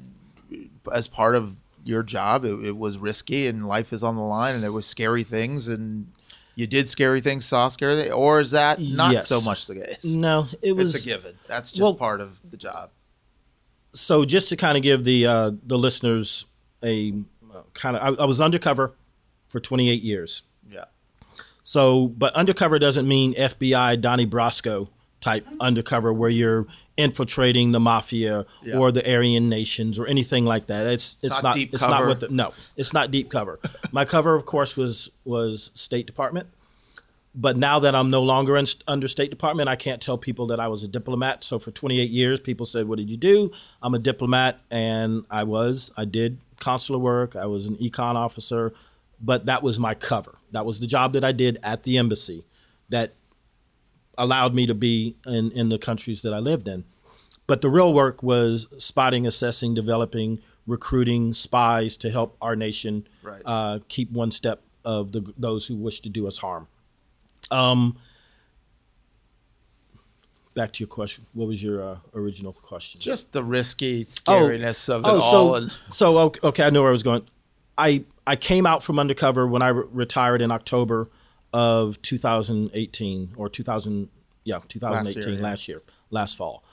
[0.94, 4.54] as part of your job, it, it was risky and life is on the line
[4.54, 6.12] and there was scary things and
[6.54, 9.28] you did scary things, saw scary things, or is that not Yes.
[9.28, 10.04] so much the case?
[10.06, 11.40] No, it was it's a given.
[11.48, 12.92] That's just well- part of the job.
[13.96, 16.46] so just to kind of give the uh, the listeners
[16.84, 17.14] a uh,
[17.74, 18.94] kind of I, I was undercover
[19.50, 20.44] for 28 years.
[20.70, 20.86] Yeah.
[21.64, 26.66] So, but undercover doesn't mean FBI Donnie Brasco type undercover where you're
[26.98, 28.78] infiltrating the mafia Yeah.
[28.78, 30.88] or the Aryan nations or anything like that.
[30.88, 32.06] It's it's, not not, deep it's cover.
[32.06, 33.60] not what the no, it's not deep cover.
[33.92, 36.48] My cover, of course, was was State Department.
[37.34, 40.60] But now that I'm no longer in, under State Department, I can't tell people that
[40.60, 41.44] I was a diplomat.
[41.46, 45.44] So for 28 years, people said, "What did you do?" I'm a diplomat, and I
[45.44, 45.92] was.
[45.96, 47.36] I did consular work.
[47.36, 48.74] I was an econ officer,
[49.22, 50.40] but that was my cover.
[50.52, 52.44] That was the job that I did at the embassy,
[52.90, 53.14] that
[54.18, 56.84] allowed me to be in in the countries that I lived in.
[57.48, 63.42] But the real work was spotting, assessing, developing, recruiting spies to help our nation Right.
[63.46, 66.68] uh, keep one step of the, those who wish to do us harm.
[67.50, 67.98] Um,
[70.54, 71.26] back to your question.
[71.34, 73.02] What was your uh, original question?
[73.02, 75.22] Just the risky scariness of it all.
[75.22, 77.24] so, and so okay, okay, I know where I was going.
[77.78, 81.10] I I came out from undercover when I re- retired in October
[81.54, 84.10] of 2018 or 2000
[84.44, 85.42] yeah 2018 yeah.
[85.42, 86.64] last year last fall,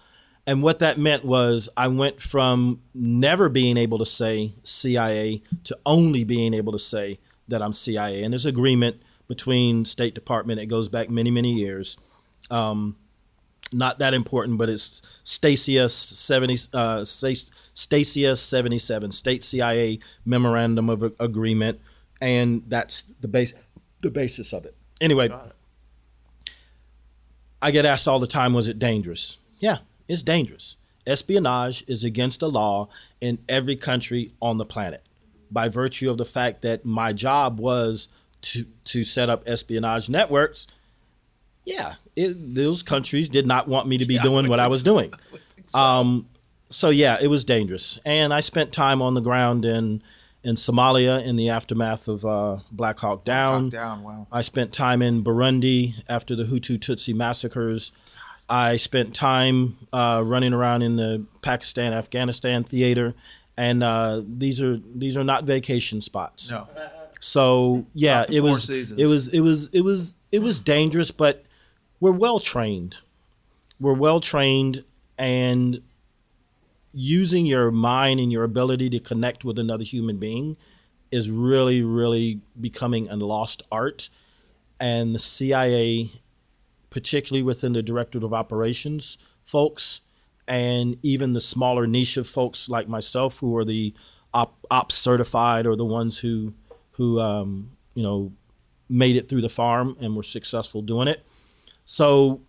[0.47, 5.79] and what that meant was I went from never being able to say CIA to
[5.87, 10.61] only being able to say that I'm CIA, and there's agreement between State Department.
[10.61, 11.97] It goes back many many years
[13.73, 20.89] not that important, but it's Stasius seventy uh, Stas- Stasius seventy seven State CIA Memorandum
[20.89, 21.81] of Agreement,
[22.21, 23.55] and that's the base
[24.03, 24.75] the basis of it.
[25.01, 25.29] Anyway,
[27.61, 29.39] I get asked all the time, was it dangerous?
[29.59, 30.77] Yeah, it's dangerous.
[31.07, 32.89] Espionage is against the law
[33.21, 35.03] in every country on the planet
[35.51, 38.09] by virtue of the fact that my job was
[38.43, 40.67] to to set up espionage networks
[41.69, 45.13] yeah, it, those countries did not want me to be doing what I was doing.
[45.75, 46.31] Um,
[46.71, 50.03] so yeah, it was dangerous, and I spent time on the ground in
[50.43, 53.69] in Somalia in the aftermath of uh, Black Hawk Down.
[53.69, 54.03] down.
[54.03, 54.27] Wow.
[54.33, 57.93] I spent time in Burundi after the Hutu Tutsi massacres.
[58.49, 63.15] I spent time uh, running around in the Pakistan Afghanistan theater,
[63.59, 66.51] and uh, these are these are not vacation spots.
[66.51, 66.67] No.
[67.21, 69.01] So yeah, it was Seasons.
[69.01, 71.45] it was it was it was it was dangerous, but
[72.01, 72.99] we're well trained.
[73.81, 74.85] We're well trained,
[75.17, 75.83] and
[76.93, 80.57] using your mind and your ability to connect with another human being
[81.11, 84.09] is really really becoming a lost art.
[84.81, 86.11] And the CIA,
[86.91, 90.03] particularly within the Directorate of Operations folks,
[90.47, 93.95] and even the smaller niche of folks like myself who are the
[94.35, 96.55] op, ops certified or the ones who
[96.99, 98.33] who um, you know
[98.89, 101.25] made it through the farm and were successful doing it.
[101.85, 102.43] So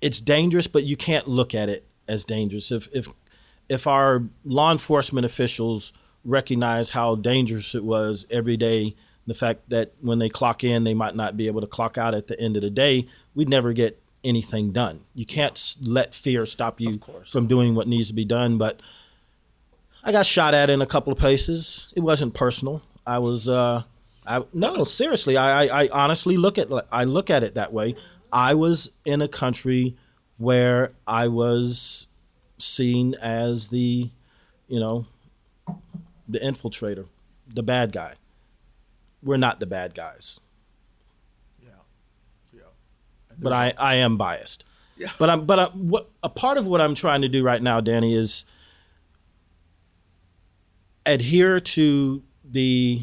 [0.00, 2.70] it's dangerous, but you can't look at it as dangerous.
[2.70, 3.08] If if
[3.68, 5.92] if our law enforcement officials
[6.24, 8.94] recognize how dangerous it was every day,
[9.26, 12.14] the fact that when they clock in, they might not be able to clock out
[12.14, 15.04] at the end of the day, we'd never get anything done.
[15.14, 18.58] You can't let fear stop you from doing what needs to be done.
[18.58, 18.80] But
[20.08, 21.88] I got shot at in a couple of places.
[21.94, 22.80] It wasn't personal.
[23.06, 23.82] I was, uh,
[24.26, 25.36] I no, seriously.
[25.36, 27.94] I, I, I honestly look at I look at it that way.
[28.32, 29.98] I was in a country
[30.38, 32.06] where I was
[32.56, 34.08] seen as the,
[34.66, 35.04] you know,
[36.26, 37.06] the infiltrator,
[37.46, 38.14] the bad guy.
[39.22, 40.40] We're not the bad guys,
[41.62, 41.68] Yeah.
[42.54, 42.60] Yeah.
[43.38, 44.64] but I, I am biased.
[44.96, 45.10] Yeah.
[45.18, 47.82] But I'm but I, what a part of what I'm trying to do right now,
[47.82, 48.46] Danny, is
[51.08, 53.02] adhere to the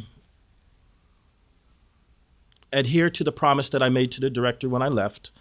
[2.72, 5.32] adhere to the promise that I made to the director when I left,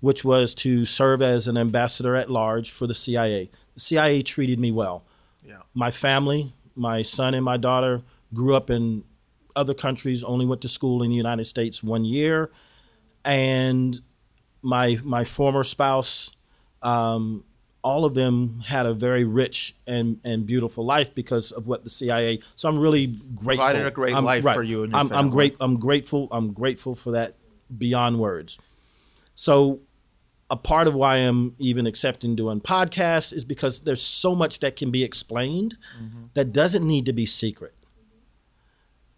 [0.00, 3.50] which was to serve as an ambassador at large for the CIA.
[3.74, 5.04] The CIA treated me well.
[5.42, 5.62] Yeah.
[5.74, 9.04] My family, my son and my daughter grew up in
[9.56, 12.50] other countries, only went to school in the United States one year,
[13.24, 14.00] and
[14.62, 16.30] my my former spouse,
[16.82, 17.44] um,
[17.82, 21.90] all of them had a very rich and, and beautiful life because of what the
[21.90, 22.38] CIA.
[22.54, 23.66] So I'm really grateful.
[23.66, 25.56] Provided a great I'm- life for you and your I'm, I'm great.
[25.60, 26.28] I'm grateful.
[26.30, 27.34] I'm grateful for that
[27.76, 28.58] beyond words.
[29.34, 29.80] So
[30.50, 34.76] a part of why I'm even accepting doing podcasts is because there's so much that
[34.76, 36.24] can be explained Mm-hmm.
[36.34, 37.74] that doesn't need to be secret.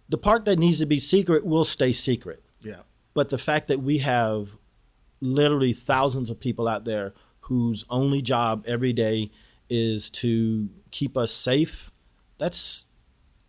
[0.09, 2.43] The part that needs to be secret will stay secret.
[2.63, 2.81] Yeah.
[3.15, 4.51] But the fact that we have
[5.21, 9.31] literally thousands of people out there whose only job every day
[9.69, 11.91] is to keep us safe,
[12.39, 12.87] that's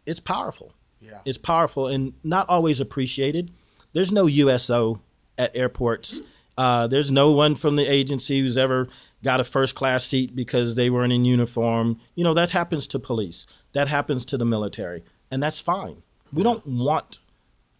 [0.05, 0.73] it's powerful.
[0.99, 1.19] Yeah.
[1.25, 3.51] It's powerful and not always appreciated.
[3.93, 5.01] There's no USO
[5.37, 6.21] at airports.
[6.57, 8.87] Uh, there's no one from the agency who's ever
[9.23, 11.99] got a first class seat because they weren't in uniform.
[12.15, 13.47] You know, that happens to police.
[13.73, 15.03] That happens to the military.
[15.31, 16.03] And that's fine.
[16.31, 17.19] We don't want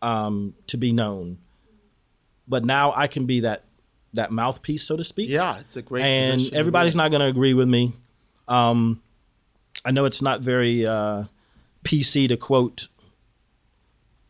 [0.02, 1.40] um, to be known.
[2.48, 3.65] But now I can be that
[4.16, 5.30] that mouthpiece, so to speak.
[5.30, 7.94] Yeah, it's a great and position to be everybody's not going to agree with me.
[8.48, 9.02] Um,
[9.84, 11.24] I know it's not very uh,
[11.84, 12.88] PC to quote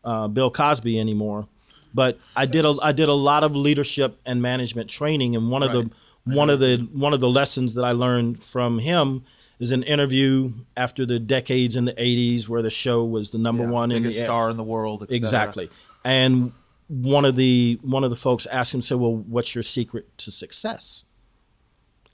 [0.04, 1.46] uh, Bill Cosby anymore,
[1.94, 5.62] but I did a I did a lot of leadership and management training, and one
[5.62, 5.84] of Right.
[6.24, 9.24] the one of the one of the lessons that I learned from him
[9.58, 13.64] is an interview after the decades in the '80s where the show was the number
[13.64, 15.06] Yeah, one in the star in the world.
[15.08, 15.70] exactly,
[16.04, 16.52] and
[16.88, 20.30] one of the one of the folks asked him, said, "Well, what's your secret to
[20.30, 21.04] success?"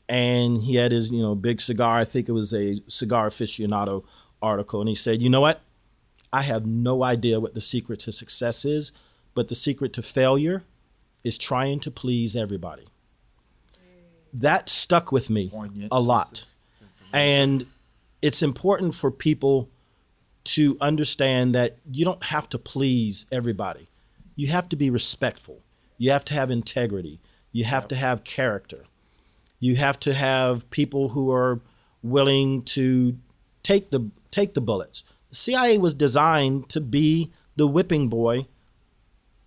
[0.08, 1.98] And he had his you know big cigar.
[1.98, 4.04] I think it was a cigar aficionado
[4.40, 5.62] article, and he said, "You know what?
[6.32, 8.92] I have no idea what the secret to success is,
[9.34, 10.64] but the secret to failure
[11.22, 12.84] is trying to please everybody."
[14.32, 15.50] That stuck with me
[15.90, 16.46] a lot.
[17.12, 17.66] And
[18.22, 19.68] it's important for people
[20.44, 23.88] to understand that you don't have to please everybody.
[24.34, 25.62] You have to be respectful.
[25.98, 27.20] You have to have integrity.
[27.52, 28.84] You have to have character.
[29.60, 31.60] You have to have people who are
[32.02, 33.16] willing to
[33.62, 35.04] take the take the bullets.
[35.28, 38.46] The CIA was designed to be the whipping boy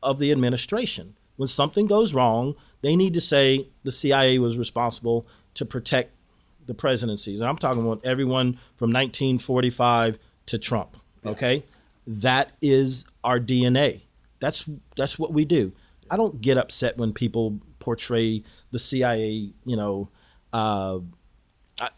[0.01, 1.15] of the administration.
[1.35, 6.11] When something goes wrong, they need to say the CIA was responsible to protect
[6.65, 7.39] the presidencies.
[7.39, 10.17] And I'm talking about everyone from 1945
[10.47, 10.97] to Trump.
[11.25, 11.65] Okay,
[12.05, 14.01] that is our DNA.
[14.39, 15.73] That's that's what we do.
[16.09, 19.51] I don't get upset when people portray the CIA.
[19.65, 20.09] You know,
[20.53, 20.99] uh,
[21.81, 21.89] I,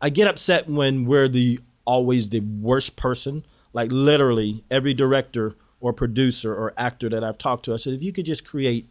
[0.00, 3.44] I get upset when we're the always the worst person.
[3.72, 8.02] Like literally every director or producer or actor that I've talked to, I said, if
[8.02, 8.90] you could just create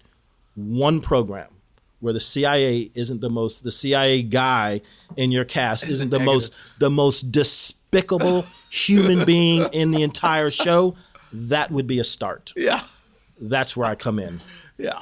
[0.55, 1.49] one program
[1.99, 4.81] where the CIA isn't the most the CIA guy
[5.15, 6.33] in your cast isn't the negative.
[6.33, 10.95] most the most despicable human being in the entire show,
[11.33, 12.53] that would be a start.
[12.55, 12.81] Yeah,
[13.39, 14.41] That's where I come in.
[14.77, 15.01] yeah,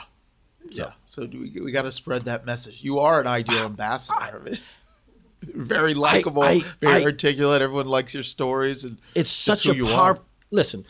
[0.70, 0.92] yeah.
[1.06, 2.84] So do we we got to spread that message.
[2.84, 4.62] You are an ideal ambassador of it.
[5.42, 7.62] Very likable, I- very I- articulate.
[7.62, 10.14] Everyone likes your stories, and It's such a you power.
[10.16, 10.20] are.
[10.52, 10.84] Listen,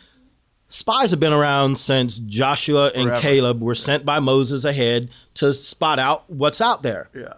[0.68, 3.20] spies have been around since Joshua and Forever.
[3.20, 7.08] Caleb were sent by Moses ahead to spot out what's out there.
[7.14, 7.34] Yeah,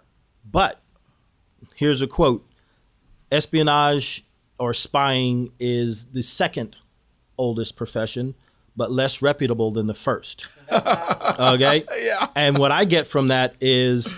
[0.49, 0.79] But
[1.75, 2.47] here's a quote
[3.31, 4.23] espionage
[4.57, 6.75] or spying is the second
[7.41, 8.35] oldest profession,
[8.77, 10.47] but less reputable than the first.
[10.71, 11.83] okay?
[11.99, 14.15] yeah, And what I get from that is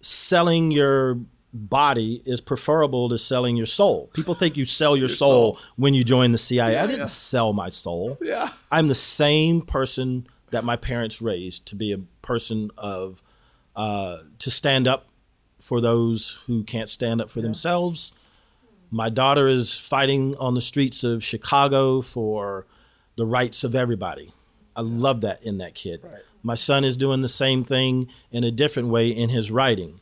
[0.00, 1.18] selling your
[1.52, 4.10] body is preferable to selling your soul.
[4.12, 5.64] People think you sell your, soul, soul.
[5.76, 6.78] when you join the CIA.
[6.78, 7.06] I didn't yeah.
[7.06, 8.18] sell my soul.
[8.22, 8.48] yeah.
[8.70, 13.22] I'm the same person that my parents raised to be a person of
[13.74, 15.06] uh, to stand up
[15.60, 18.12] for those who can't stand up for themselves.
[18.90, 22.66] My daughter is fighting on the streets of Chicago for
[23.16, 24.32] the rights of everybody.
[24.74, 26.04] I love that in that kid.
[26.42, 30.00] My son is doing the same thing in a different way in his writing.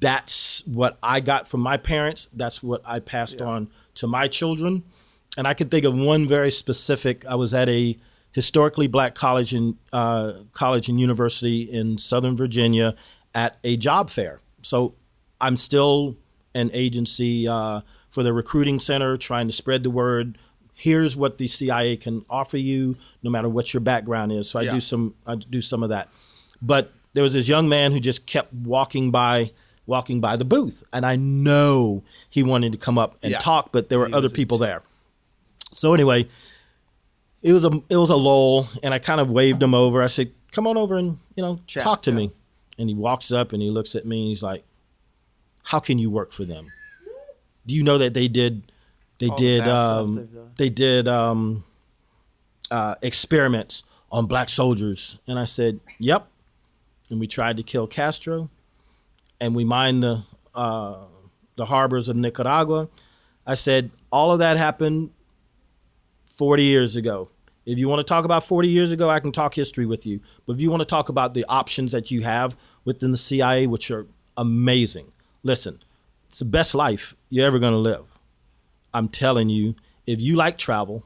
[0.00, 2.28] That's what I got from my parents.
[2.32, 4.84] That's what I passed on to my children.
[5.36, 7.24] And I can think of one very specific.
[7.26, 7.96] I was at a
[8.32, 12.94] historically black college and uh, college and university in Southern Virginia
[13.34, 14.40] at a job fair.
[14.62, 14.94] So
[15.40, 16.16] I'm still
[16.54, 17.80] an agency uh,
[18.10, 20.38] for the recruiting center, trying to spread the word.
[20.74, 24.50] Here's what the CIA can offer you, no matter what your background is.
[24.50, 24.72] So I Yeah.
[24.74, 26.08] do some I do some of that.
[26.60, 29.52] But there was this young man who just kept walking by
[29.86, 33.38] walking by the booth, and I know he wanted to come up and Yeah.
[33.38, 34.82] talk, but there were He other people there.
[35.72, 36.28] So anyway,
[37.42, 40.02] it was a it was a lull, and I kind of waved him over.
[40.02, 42.16] I said, "Come on over and you know Chat, talk to yeah.
[42.16, 42.30] me."
[42.78, 44.64] And he walks up and he looks at me and he's like,
[45.62, 46.72] "How can you work for them?
[47.66, 48.72] Do you know that they did
[49.18, 51.64] they All did um, they did um,
[52.70, 56.28] uh, experiments on black soldiers?" And I said, "Yep."
[57.10, 58.48] And we tried to kill Castro,
[59.40, 61.04] and we mined the uh,
[61.56, 62.88] the harbors of Nicaragua.
[63.46, 65.10] I said, all of that happened
[66.36, 67.28] 40 years ago.
[67.64, 70.20] If you want to talk about 40 years ago, I can talk history with you.
[70.46, 73.66] But if you want to talk about the options that you have within the CIA,
[73.66, 74.06] which are
[74.36, 75.82] amazing, listen,
[76.28, 78.04] it's the best life you're ever going to live.
[78.94, 79.74] I'm telling you,
[80.06, 81.04] if you like travel,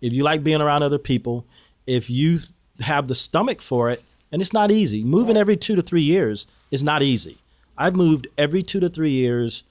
[0.00, 1.44] if you like being around other people,
[1.86, 2.38] if you
[2.80, 6.46] have the stomach for it, and it's not easy, moving every two to three years
[6.70, 7.38] is not easy.
[7.78, 9.64] I've moved every two to three years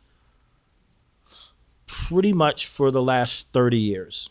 [1.87, 4.29] pretty much for the last 30 years.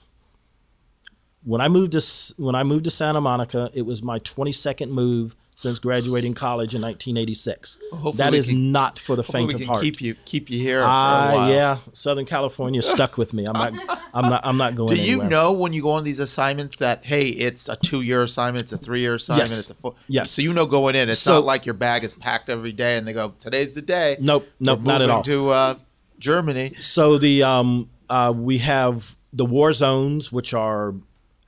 [1.44, 5.36] When I moved to when I moved to Santa Monica, it was my 22nd move
[5.64, 7.78] since graduating college in 1986.
[7.90, 9.82] hopefully that is can- not for the faint we of can heart.
[9.82, 13.42] keep you keep you here for a Ah, yeah, Southern California stuck with me.
[13.50, 13.72] I'm not.
[14.18, 14.40] I'm not.
[14.48, 14.88] I'm not going.
[14.94, 15.28] Do you anywhere.
[15.30, 18.78] know when you go on these assignments that hey, it's a two-year assignment, it's a
[18.86, 19.58] three-year assignment, Yes.
[19.60, 19.94] it's a four.
[20.08, 20.30] Yes.
[20.30, 22.96] So you know going in, it's So- not like your bag is packed every day
[22.98, 24.16] and they go, today's the day.
[24.20, 25.22] Nope, nope, not at all.
[25.24, 25.74] To uh,
[26.18, 26.74] Germany.
[26.80, 30.94] So the um uh we have the war zones, which are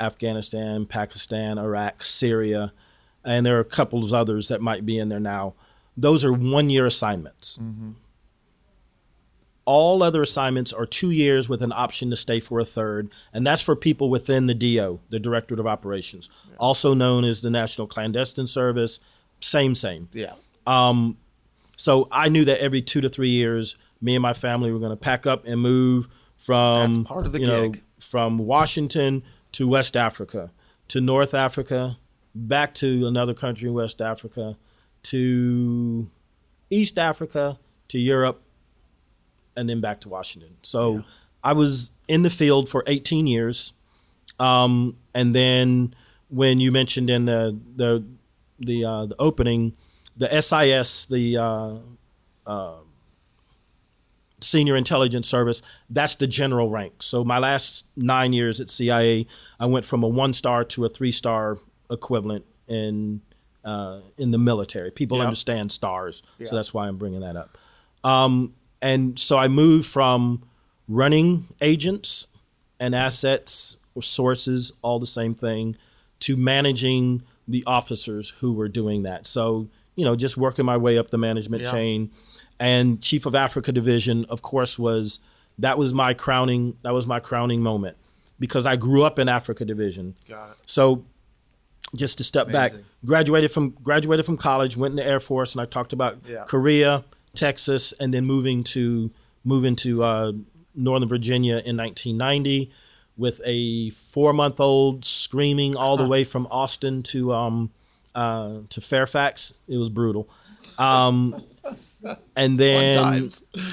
[0.00, 2.72] Afghanistan, Pakistan, Iraq, Syria,
[3.26, 5.52] and there are a couple of others that might be in there now.
[5.96, 7.58] Those are one year assignments.
[9.64, 13.44] All other assignments are two years with an option to stay for a third, and
[13.44, 17.88] that's for people within the DO, the Directorate of Operations, also known as the National
[17.88, 19.00] Clandestine Service.
[19.40, 20.08] Same, same.
[20.12, 20.34] Yeah.
[20.68, 21.16] Um,
[21.78, 24.92] So I knew that every two to three years, me and my family were going
[24.92, 26.08] to pack up and move
[26.38, 27.82] from That's part of the you know, gig.
[27.98, 30.52] from Washington to West Africa,
[30.88, 31.98] to North Africa,
[32.36, 34.56] back to another country in West Africa,
[35.04, 36.10] to
[36.70, 37.58] East Africa,
[37.88, 38.42] to Europe,
[39.56, 40.56] and then back to Washington.
[40.62, 41.04] So
[41.42, 43.72] I was in the field for 18 years,
[44.38, 45.94] um, and then
[46.28, 48.04] when you mentioned in the the
[48.58, 49.74] the, uh, the opening,
[50.16, 51.74] the SIS, the uh,
[52.46, 52.76] uh,
[54.40, 55.60] Senior Intelligence Service,
[55.90, 57.02] that's the general rank.
[57.02, 59.26] So my last nine years at CIA,
[59.60, 61.58] I went from a one star to a three star
[61.90, 63.20] equivalent in
[63.64, 64.92] uh, in the military.
[64.92, 65.24] People Yeah.
[65.24, 66.46] understand stars, Yeah.
[66.48, 67.58] so that's why I'm bringing that up.
[68.04, 70.42] Um, and so I moved from
[70.88, 72.28] running agents
[72.78, 75.76] and assets or sources, all the same thing,
[76.20, 79.26] to managing the officers who were doing that.
[79.26, 79.66] So,
[79.96, 81.70] you know, just working my way up the management Yeah.
[81.72, 82.10] chain.
[82.60, 85.18] And Chief of Africa Division, of course, was
[85.58, 87.96] that was my crowning that was my crowning moment
[88.38, 90.14] because I grew up in Africa Division.
[90.28, 90.56] Got it.
[90.66, 91.04] So
[91.94, 92.72] just to step back,
[93.04, 96.44] graduated from graduated from college, went in the Air Force, and I talked about Yeah.
[96.46, 99.10] Korea, Texas, and then moving to
[99.44, 100.32] moving to uh,
[100.74, 102.70] Northern Virginia in 1990
[103.16, 107.70] with a four month old screaming all the way from Austin to um,
[108.14, 109.54] uh, to Fairfax.
[109.68, 110.28] It was brutal.
[110.78, 111.42] Um,
[112.34, 113.30] and then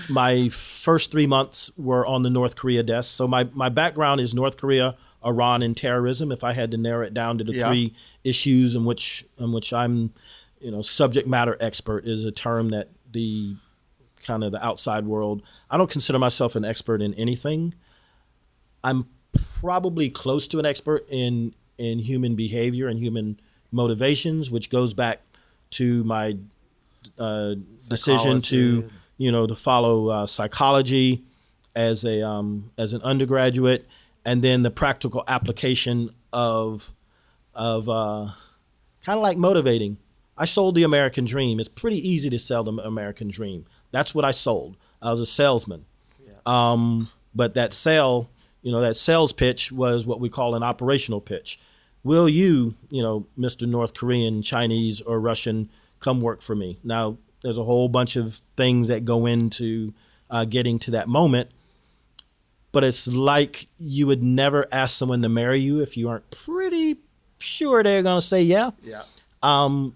[0.09, 3.14] my first three months were on the North Korea desk.
[3.16, 4.95] So my, my background is North Korea,
[5.26, 6.32] Iran, and terrorism.
[6.32, 7.70] If I had to narrow it down to the Yeah.
[7.70, 7.94] three
[8.24, 10.14] issues in which in which I'm,
[10.62, 13.56] you know, subject matter expert is a term that the
[14.24, 15.42] kind of the outside world.
[15.70, 17.74] I don't consider myself an expert in anything.
[18.84, 19.08] I'm
[19.60, 23.40] probably close to an expert in in human behavior and human
[23.72, 25.22] motivations, which goes back
[25.72, 26.38] to my
[27.18, 27.56] uh,
[27.90, 31.24] decision to you know to follow uh, psychology
[31.76, 33.88] as a um, as an undergraduate,
[34.26, 36.94] and then the practical application of
[37.54, 38.32] of uh,
[39.04, 39.98] kind of like motivating.
[40.36, 41.60] I sold the American dream.
[41.60, 43.66] It's pretty easy to sell the American dream.
[43.92, 44.76] That's what I sold.
[45.02, 45.86] I was a salesman.
[46.46, 48.30] Um, but that sale,
[48.62, 51.60] you know, that sales pitch was what we call an operational pitch.
[52.04, 53.68] Will you, you know, Mr.
[53.68, 55.70] North Korean, Chinese, or Russian,
[56.00, 56.80] come work for me?
[56.84, 59.94] Now, there's a whole bunch of things that go into
[60.30, 61.52] uh, getting to that moment.
[62.74, 66.98] But it's like you would never ask someone to marry you if you aren't pretty
[67.40, 68.72] sure they're going to say yeah.
[68.84, 69.04] Yeah.
[69.42, 69.96] Um,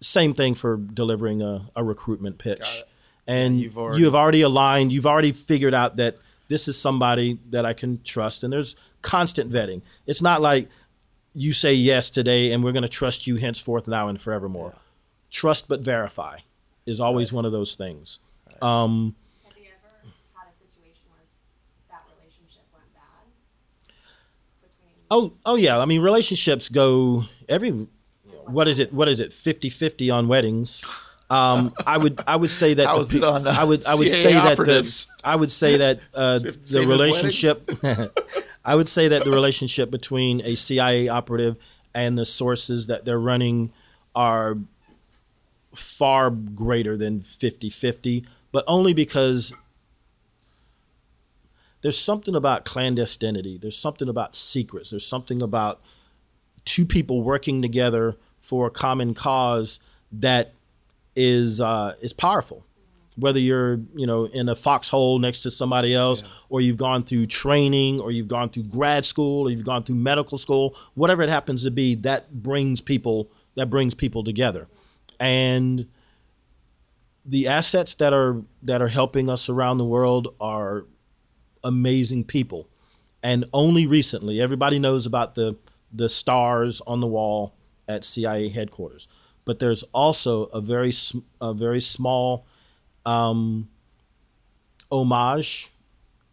[0.00, 2.82] Same thing for delivering a, a recruitment pitch.
[3.26, 6.16] And you've already- you have already aligned, you've already figured out that
[6.48, 8.42] this is somebody that I can trust.
[8.42, 9.82] And there's constant vetting.
[10.06, 10.68] It's not like
[11.32, 14.74] you say yes today and we're going to trust you henceforth, now, and forevermore.
[15.30, 16.38] Trust but verify
[16.86, 18.18] is always one of those things.
[18.60, 22.02] Um, Have you ever had a situation where s- that
[22.60, 23.94] relationship went bad?
[24.62, 25.78] Between Oh, oh yeah.
[25.78, 27.88] I mean, relationships go every.
[28.46, 28.92] What is it?
[28.92, 29.30] What is it?
[29.30, 30.82] 50-50 on weddings.
[31.30, 33.62] Um, I would I would say that How the is it pe- on, uh, I
[33.62, 35.06] would I would CIA say that the?
[35.22, 37.70] I would say that uh, the relationship
[38.64, 41.56] I would say that the relationship between a CIA operative
[41.94, 43.72] and the sources that they're running
[44.14, 44.58] are
[45.74, 49.54] far greater than 50-50, but only because
[51.82, 53.60] there's something about clandestinity.
[53.60, 54.90] There's something about secrets.
[54.90, 55.80] There's something about
[56.64, 59.80] two people working together for a common cause
[60.12, 60.54] that
[61.16, 62.64] is uh, is powerful.
[63.16, 67.26] Whether you're you know in a foxhole next to somebody else, or you've gone through
[67.26, 71.28] training, or you've gone through grad school, or you've gone through medical school, whatever it
[71.28, 74.68] happens to be, that brings people that brings people together,
[75.18, 75.88] and
[77.24, 80.86] the assets that are that are helping us around the world are
[81.62, 82.68] amazing people.
[83.22, 85.56] And only recently, everybody knows about the
[85.92, 87.54] the stars on the wall
[87.88, 89.08] at CIA headquarters.
[89.44, 90.92] but there's also a very
[91.40, 92.46] a very small
[93.04, 93.68] um,
[94.92, 95.70] homage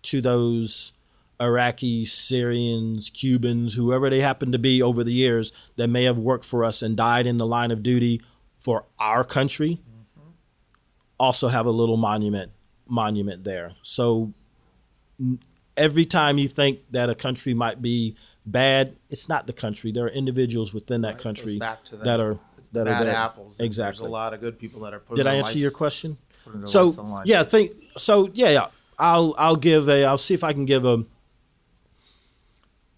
[0.04, 0.92] to those
[1.40, 6.46] Iraqi, Syrians, Cubans, whoever they happen to be over the years that may have worked
[6.46, 8.22] for us and died in the line of duty
[8.60, 9.80] for our country.
[11.20, 12.52] Also have a little monument
[12.88, 13.76] monument there.
[13.84, 14.34] So
[15.76, 18.16] every time you think that a country might be
[18.46, 19.92] bad, it's not the country.
[19.92, 22.40] There are individuals within that Goes country that are
[22.74, 23.16] that bad are there.
[23.16, 23.60] apples.
[23.60, 24.02] Exactly.
[24.04, 26.18] There's a lot of good people that are putting Did I answer your question?
[26.66, 28.30] So yeah, think so.
[28.34, 28.68] Yeah, yeah.
[29.00, 30.06] I'll I'll give a.
[30.06, 31.04] I'll see if I can give a.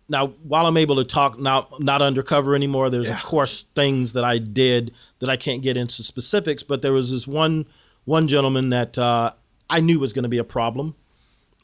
[0.07, 2.89] Now, while I'm able to talk, not not undercover anymore.
[2.89, 3.15] There's Yeah.
[3.15, 7.11] of course things that I did that I can't get into specifics, but there was
[7.11, 7.65] this one
[8.05, 9.33] one gentleman that uh,
[9.69, 10.95] I knew was going to be a problem,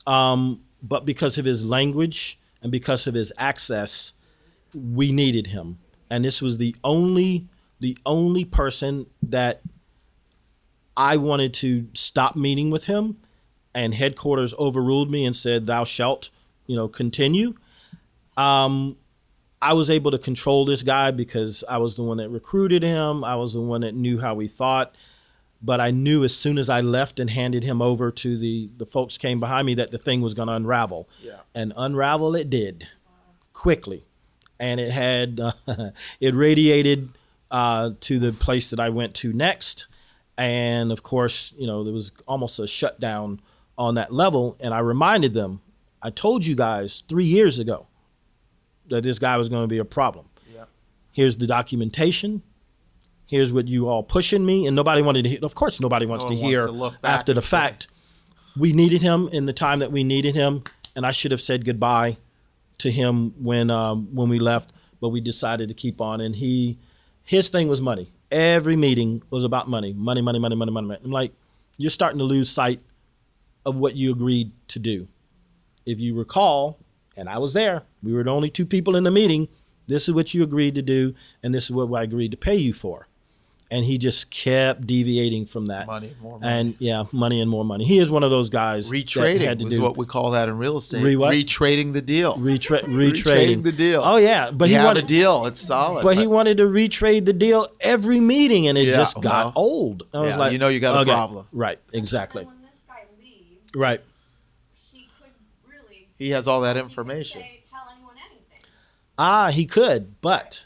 [0.07, 4.13] um, but because of his language and because of his access,
[4.73, 5.79] we needed him,
[6.09, 7.47] and this was the only
[7.79, 9.61] the only person that
[10.95, 13.17] I wanted to stop meeting with him,
[13.73, 16.29] and headquarters overruled me and said, "Thou shalt,
[16.67, 17.55] you know, continue."
[18.37, 18.97] Um,
[19.61, 23.23] I was able to control this guy because I was the one that recruited him.
[23.23, 24.95] I was the one that knew how he thought.
[25.66, 28.86] But I knew as soon as I left and handed him over to the the
[28.86, 31.09] folks came behind me that the thing was going to unravel.
[31.22, 31.39] Yeah.
[31.55, 32.88] And unravel it did
[33.53, 34.05] quickly,
[34.59, 35.51] and it had uh,
[36.20, 37.09] it radiated
[37.49, 39.88] uh, to the place that I went to next,
[40.38, 43.41] and of course, you know there was almost a shutdown
[43.78, 44.57] on that level.
[44.59, 45.61] And I reminded them,
[46.01, 47.88] I told you guys three years ago
[48.88, 50.28] that this guy was going to be a problem.
[50.53, 50.66] Yeah.
[51.11, 52.43] Here's the documentation.
[53.28, 55.30] Here's what you all pushing me, and nobody wanted to.
[55.30, 57.88] hear Of course, nobody wants No to one wants hear to after the say- fact.
[58.57, 60.63] We needed him in the time that we needed him,
[60.95, 62.17] and I should have said goodbye
[62.78, 64.71] to him when um, when we left,
[65.01, 66.21] but we decided to keep on.
[66.21, 66.78] And he,
[67.23, 68.11] his thing was money.
[68.32, 70.88] Every meeting was about money, money, money, money, money, money.
[70.88, 70.99] money.
[71.03, 71.34] I'm like,
[71.78, 72.80] you're starting to lose sight
[73.65, 75.07] of what you agreed to do.
[75.86, 76.80] If you recall,
[77.17, 79.47] and I was there, we were the only two people in the meeting.
[79.88, 81.13] This is what you agreed to do,
[81.43, 83.07] and this is what I agreed to pay you for.
[83.72, 85.88] And he just kept deviating from that.
[85.88, 86.51] Money, more money.
[86.59, 87.84] And yeah, money and more money.
[87.84, 88.89] He is one of those guys.
[88.91, 91.03] that had Retrading to is do what we call that in real estate.
[91.03, 91.34] Re what?
[91.34, 92.36] Retrading the deal.
[92.36, 94.01] retra- Retrading retrading the deal.
[94.05, 95.47] Oh yeah, but you he have wanted a deal.
[95.47, 96.03] It's solid.
[96.03, 99.53] but he wanted to retrade the deal every meeting, and it Yeah, just got well,
[99.55, 100.03] old.
[100.13, 101.47] I was yeah, like, you know you got a okay, problem.
[101.51, 102.45] Right, exactly.
[102.45, 104.01] When this guy leaves, Right.
[104.93, 105.32] he could
[105.74, 107.41] really he has all that he could information.
[107.41, 108.59] say, tell anyone anything.
[109.18, 110.66] Ah, he could, but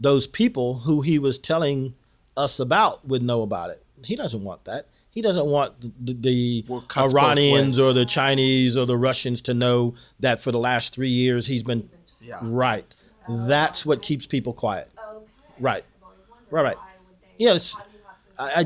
[0.00, 1.94] those people who he was telling
[2.40, 3.84] us about would know about it.
[4.04, 4.86] He doesn't want that.
[5.10, 5.72] He doesn't want
[6.04, 9.94] the, the, Well, it cuts both Iranians or the Chinese or the Russians to know
[10.20, 12.38] that for the last three years he's been Yeah.
[12.42, 12.94] right.
[13.28, 14.88] That's what keeps people quiet.
[14.96, 15.24] Okay.
[15.58, 15.84] Right.
[15.98, 16.76] I've always wondered Right, right.
[16.76, 18.60] why would they- Yeah, it's- why do you have to I,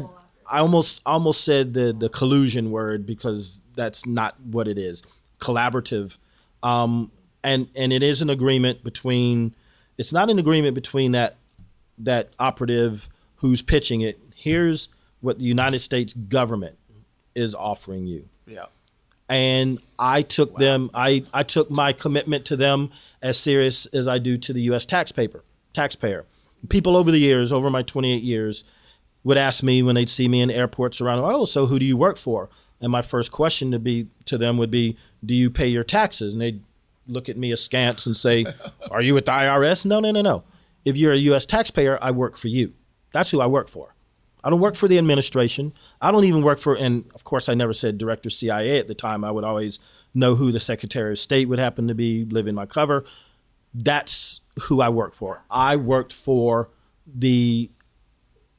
[0.55, 5.03] I, I almost almost said the the collusion word because that's not what it is.
[5.41, 6.18] Collaborative,
[6.62, 7.11] um,
[7.43, 9.55] and and it is an agreement between.
[9.97, 11.37] It's not an agreement between that
[11.99, 14.18] that operative who's pitching it.
[14.35, 14.89] Here's
[15.20, 16.76] what the United States government
[17.35, 18.66] is offering you Yeah.
[19.28, 20.91] and I took them.
[20.95, 22.91] I I took my commitment to them
[23.22, 24.85] as serious as I do to the U.S.
[24.87, 25.43] taxpayer.
[25.72, 26.26] Taxpayer.
[26.68, 28.64] People over the years, over my 28 years,
[29.24, 31.20] would ask me when they'd see me in airports around.
[31.24, 32.49] Oh, so who do you work for?
[32.80, 36.32] And my first question to be to them would be, "Do you pay your taxes?"
[36.35, 36.62] And they'd
[37.07, 38.45] look at me askance and say,
[38.91, 40.45] "Are you at the IRS?" No, no, no, no.
[40.85, 41.47] If you're a U.S.
[41.47, 42.74] taxpayer, I work for you.
[43.14, 43.94] That's who I work for.
[44.42, 45.72] I don't work for the administration.
[46.00, 48.94] I don't even work for, and of course, I never said director CIA at the
[48.94, 49.24] time.
[49.24, 49.78] I would always
[50.12, 53.04] know who the Secretary of State would happen to be, live in my cover.
[53.72, 55.44] That's who I work for.
[55.48, 56.70] I worked for
[57.06, 57.70] the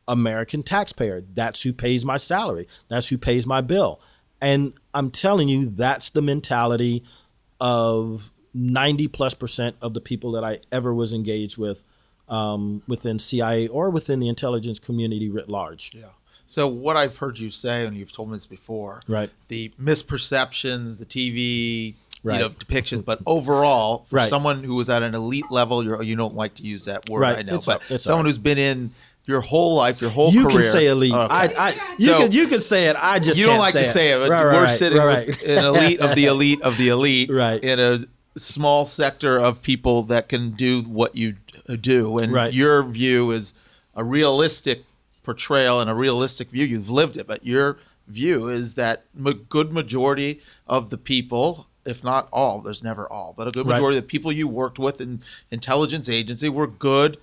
[0.07, 1.21] American taxpayer.
[1.33, 2.65] That's who pays my salary.
[2.87, 3.99] That's who pays my bill.
[4.39, 7.03] And I'm telling you, that's the mentality
[7.59, 11.83] of 90 plus percent of the people that I ever was engaged with
[12.29, 15.91] um, within CIA or within the intelligence community writ large.
[15.93, 16.05] Yeah.
[16.47, 19.29] So what I've heard you say, and you've told me this before, Right.
[19.47, 22.33] The misperceptions, the TV, Right.
[22.35, 24.29] you know, depictions, but overall, for Right.
[24.29, 27.19] someone who was at an elite level, you're, you don't like to use that word,
[27.21, 27.37] Right.
[27.39, 28.29] I know, It's but it's someone right.
[28.29, 28.91] who's been in
[29.27, 30.57] your whole life, your whole You career.
[30.57, 31.13] You can say elite.
[31.13, 31.33] Okay.
[31.33, 32.95] I, I, you So- can you can say it.
[32.99, 35.25] I just you don't like say to say it, but Right, we're right, sitting right,
[35.27, 35.49] with right.
[35.57, 37.63] an elite of the elite of the elite Right.
[37.63, 37.99] in a
[38.37, 41.35] small sector of people that can do what you
[41.81, 42.17] do.
[42.17, 42.53] And Right.
[42.53, 43.53] your view is
[43.95, 44.83] a realistic
[45.23, 46.65] portrayal and a realistic view.
[46.65, 47.77] You've lived it, but your
[48.07, 53.33] view is that a good majority of the people, if not all, there's never all,
[53.35, 53.75] but a good Right.
[53.75, 57.17] majority of the people you worked with in intelligence agency were good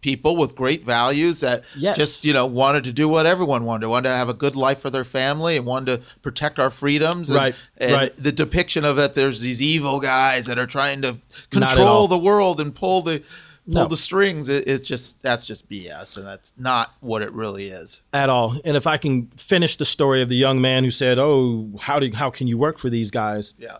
[0.00, 1.96] people with great values that Yes.
[1.96, 4.80] just you know wanted to do what everyone wanted, wanted to have a good life
[4.80, 7.30] for their family and wanted to protect our freedoms.
[7.30, 8.16] And, Right, and right.
[8.16, 11.16] The depiction of it, there's these evil guys that are trying to
[11.50, 13.22] control the world and pull the
[13.70, 13.86] pull No.
[13.88, 14.48] the strings.
[14.48, 18.00] It, it's just that's just BS, and that's not what it really is.
[18.12, 18.56] at all.
[18.64, 22.00] And if I can finish the story of the young man who said, "Oh, how
[22.00, 23.78] do how can you work for these guys?" Yeah.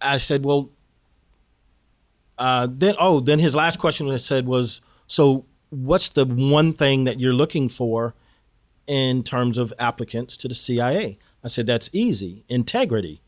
[0.00, 0.70] I said, "Well,
[2.38, 7.04] uh, then oh, then his last question I said was, so what's the one thing
[7.04, 8.14] that you're looking for
[8.86, 13.20] in terms of applicants to the CIA?" I said, "That's easy, integrity."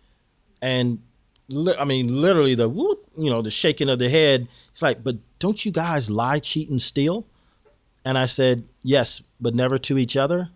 [0.62, 1.00] And
[1.48, 4.46] li- I mean, literally the whoop, you know, the shaking of the head.
[4.72, 7.26] It's like, but don't you guys lie, cheat, and steal?
[8.04, 10.50] And I said, yes, but never to each other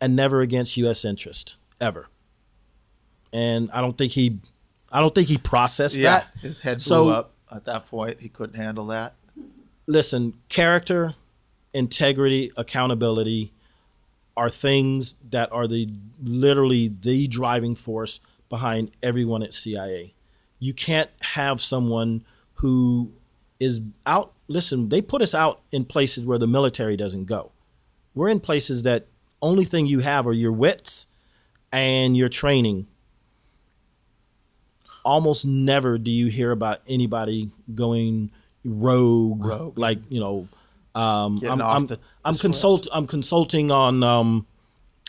[0.00, 1.04] and never against U.S.
[1.04, 2.08] interest, ever.
[3.32, 4.38] And I don't think he,
[4.90, 6.20] I don't think he processed Yeah.
[6.20, 6.26] that.
[6.40, 8.20] His head blew So- up at that point.
[8.20, 9.14] He couldn't handle that.
[9.86, 11.14] Listen, character,
[11.72, 13.52] integrity, accountability
[14.36, 15.88] are things that are the
[16.22, 20.14] literally the driving force behind everyone at CIA.
[20.58, 22.24] You can't have someone
[22.54, 23.12] who
[23.58, 24.32] is out.
[24.48, 27.52] Listen, they put us out in places where the military doesn't go.
[28.14, 29.06] We're in places that
[29.42, 31.06] only thing you have are your wits
[31.72, 32.86] and your training.
[35.04, 38.30] Almost never do you hear about anybody going
[38.64, 39.78] rogue, Rogue.
[39.78, 40.48] like you know.
[40.94, 44.46] Um, I'm, I'm, the- the I'm consult I'm consulting on um,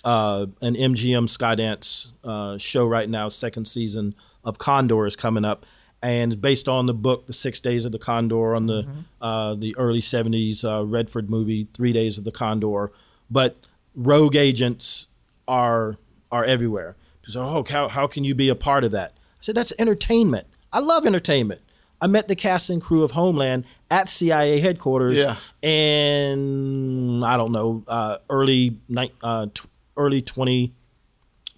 [0.04, 3.30] uh, an MGM Skydance uh, show right now.
[3.30, 5.66] Second season of Condor is coming up,
[6.02, 8.88] and based on the book, The Six Days of the Condor, on the
[9.22, 12.92] uh, the early '70s uh, Redford movie, Three Days of the Condor.
[13.30, 13.58] But
[13.96, 15.08] rogue agents
[15.48, 15.98] are
[16.32, 16.96] are everywhere.
[17.28, 19.14] So, oh, how how can you be a part of that?
[19.42, 20.48] I said that's entertainment.
[20.72, 21.62] I love entertainment.
[22.00, 25.36] I met the cast and crew of Homeland at CIA headquarters Yeah.
[25.62, 28.78] in I don't know uh, early
[29.22, 29.68] uh, t-
[29.98, 30.74] early 20,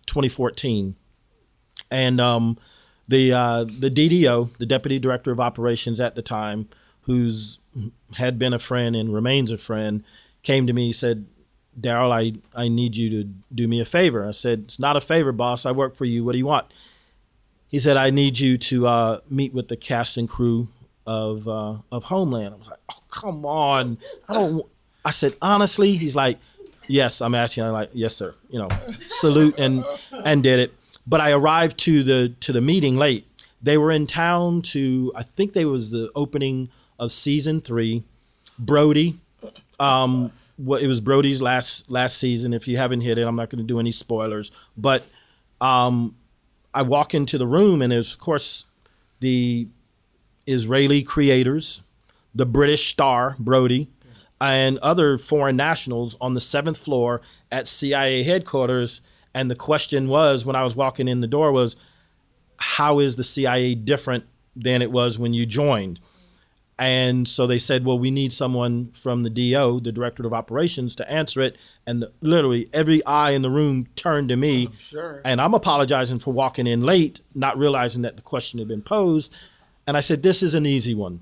[0.06, 0.96] 2014,
[1.92, 2.58] and um,
[3.08, 6.68] the uh, the DDO, the deputy director of operations at the time,
[7.02, 7.60] who's
[8.16, 10.04] had been a friend and remains a friend,
[10.42, 11.26] came to me said,
[11.80, 15.02] "Darrell, I I need you to do me a favor." I said, "It's not a
[15.02, 15.66] favor, boss.
[15.66, 16.24] I work for you.
[16.26, 16.66] What do you want?"
[17.74, 20.68] He said, "I need you to uh, meet with the cast and crew
[21.08, 23.98] of uh, of Homeland." I was like, "Oh, come on!
[24.30, 24.64] I don't."
[25.04, 26.38] I said, "Honestly," he's like,
[26.88, 28.68] "Yes, I'm asking." I'm like, "Yes, sir." You know,
[29.08, 30.76] salute and and did it.
[31.08, 33.26] But I arrived to the to the meeting late.
[33.60, 36.70] They were in town to I think they was the opening
[37.00, 38.04] of season three.
[38.60, 39.20] Brody,
[39.80, 42.54] um, what it was Brody's last last season.
[42.54, 44.52] If you haven't hit it, I'm not going to do any spoilers.
[44.78, 45.04] But
[45.60, 46.16] um,
[46.74, 48.66] I walk into the room, and of course
[49.20, 49.68] the
[50.48, 51.82] Israeli creators,
[52.34, 53.90] the British star Brody,
[54.42, 57.22] and other foreign nationals on the seventh floor
[57.52, 59.02] at CIA headquarters.
[59.34, 61.76] And the question was, when I was walking in the door, was
[62.58, 66.00] how is the CIA different than it was when you joined?
[66.80, 70.96] And so they said, well, we need someone from the DO, the Director of Operations,
[70.96, 71.56] to answer it.
[71.86, 74.70] And literally every eye in the room turned to me.
[74.82, 75.22] sure.
[75.24, 79.32] And I'm apologizing for walking in late, not realizing that the question had been posed.
[79.86, 81.22] And I said, this is an easy one.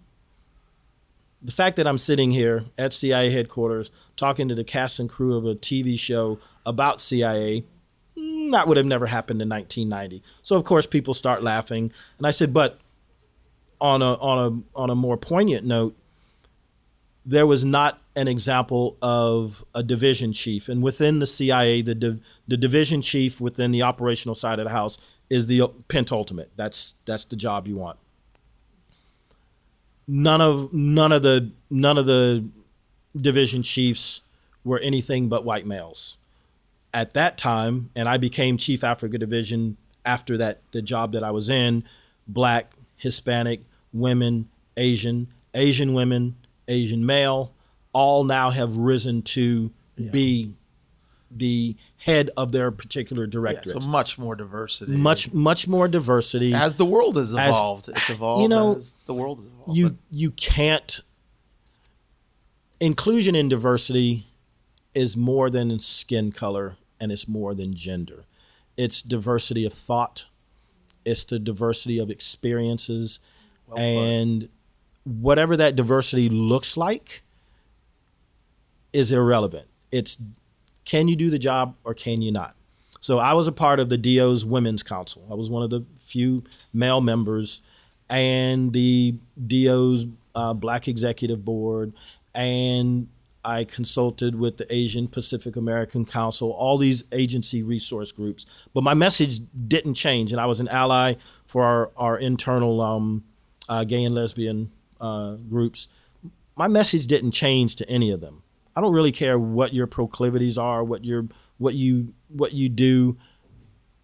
[1.42, 5.36] The fact that I'm sitting here at CIA headquarters talking to the cast and crew
[5.36, 7.64] of a TV show about CIA,
[8.16, 10.24] mm, that would have never happened in 1990.
[10.44, 12.80] So of course people start laughing, and I said, but
[13.82, 15.98] on a on a on a more poignant note,
[17.26, 22.58] there was not an example of a division chief, and within the CIA, the the
[22.58, 24.98] division chief within the operational side of the house
[25.30, 26.52] is the pentultimate.
[26.56, 27.98] That's that's the job you want.
[30.08, 32.46] None of none of the none of the
[33.20, 34.22] division chiefs
[34.64, 36.18] were anything but white males
[36.94, 41.32] at that time, and I became chief Africa division after that the job that I
[41.32, 41.84] was in,
[42.28, 43.62] black, Hispanic,
[43.94, 46.36] women, Asian, Asian women,
[46.68, 47.54] Asian male,
[47.94, 49.72] all now have risen to
[50.12, 50.54] be
[51.30, 53.82] the head of their particular Yeah, directorate.
[53.84, 54.92] so much more diversity.
[54.94, 56.54] much much more diversity.
[56.54, 57.88] as the world has evolved.
[57.90, 59.78] it's evolved you know, as the world has evolved.
[59.78, 61.02] you you can't
[62.80, 64.26] inclusion and diversity
[64.94, 68.26] is more than skin color and it's more than gender
[68.76, 70.26] it's diversity of thought
[71.06, 73.20] it's the diversity of experiences
[73.78, 74.50] and
[75.04, 77.24] whatever that diversity looks like
[78.94, 79.68] is irrelevant.
[79.92, 80.18] It's
[80.86, 82.56] can you do the job or can you not?
[83.00, 85.26] So i was a part of the DO's women's council.
[85.32, 87.62] I was one of the few male members
[88.10, 89.16] and the
[89.48, 90.06] DO's
[90.36, 91.94] uh, black executive board.
[92.36, 93.08] And
[93.44, 98.46] I consulted with the Asian Pacific American Council, all these agency resource groups.
[98.74, 101.16] But my message didn't change, and I was an ally
[101.48, 103.24] for our, our internal um,
[103.70, 105.88] uh, gay and lesbian uh, groups.
[106.56, 108.44] My message didn't change to any of them.
[108.76, 113.18] I don't really care what your proclivities are, what your what you what you do.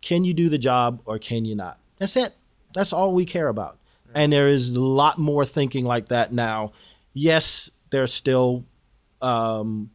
[0.01, 1.79] Can you do the job or can you not?
[1.97, 2.35] That's it.
[2.73, 3.77] That's all we care about.
[4.13, 6.71] And there is a lot more thinking like that now.
[7.13, 8.65] Yes, there's still
[9.21, 9.89] um,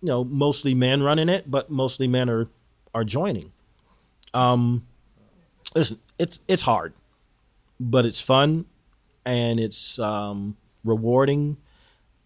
[0.00, 2.48] you know, mostly men running it, but mostly men are
[2.94, 3.52] are joining.
[4.34, 4.86] Um,
[5.74, 6.94] listen, it's it's hard,
[7.78, 8.66] but it's fun,
[9.24, 11.56] and it's um, rewarding,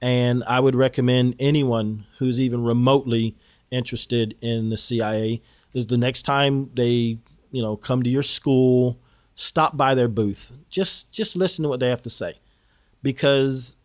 [0.01, 3.37] and I would recommend anyone who's even remotely
[3.71, 5.43] interested in the CIA
[5.75, 7.19] is the next time they
[7.51, 8.99] you know come to your school,
[9.35, 12.35] stop by their booth, just just listen to what they have to say,
[13.03, 13.77] because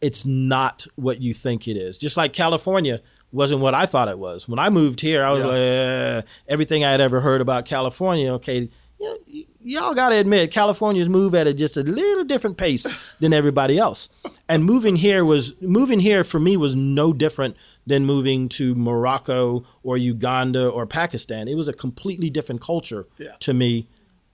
[0.00, 1.98] it's not what you think it is.
[1.98, 3.02] Just like California
[3.32, 4.48] wasn't what I thought it was.
[4.48, 5.46] When I moved here, I was Yeah.
[5.46, 10.16] like, eh, everything I had ever heard about California, okay, y- y- y'all got to
[10.16, 12.86] admit, Californians move at a, just a little different pace
[13.20, 14.08] than everybody else.
[14.48, 19.64] And moving here was, moving here for me was no different than moving to Morocco
[19.82, 21.48] or Uganda or Pakistan.
[21.48, 23.32] It was a completely different culture Yeah.
[23.40, 23.88] to me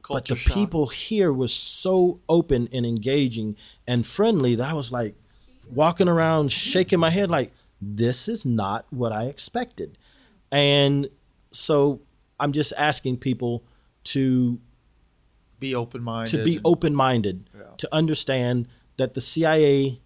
[0.09, 0.55] but the shock.
[0.55, 3.57] people here was so open and engaging
[3.89, 5.17] and friendly that I was like
[5.69, 7.53] walking around shaking my head like
[7.83, 9.99] this is not what I expected.
[10.53, 11.09] And
[11.51, 12.03] so
[12.39, 13.65] I'm just asking people
[14.07, 14.59] to
[15.59, 16.39] Be open minded.
[16.39, 17.63] to be open minded, Yeah.
[17.79, 20.01] to understand that the CIA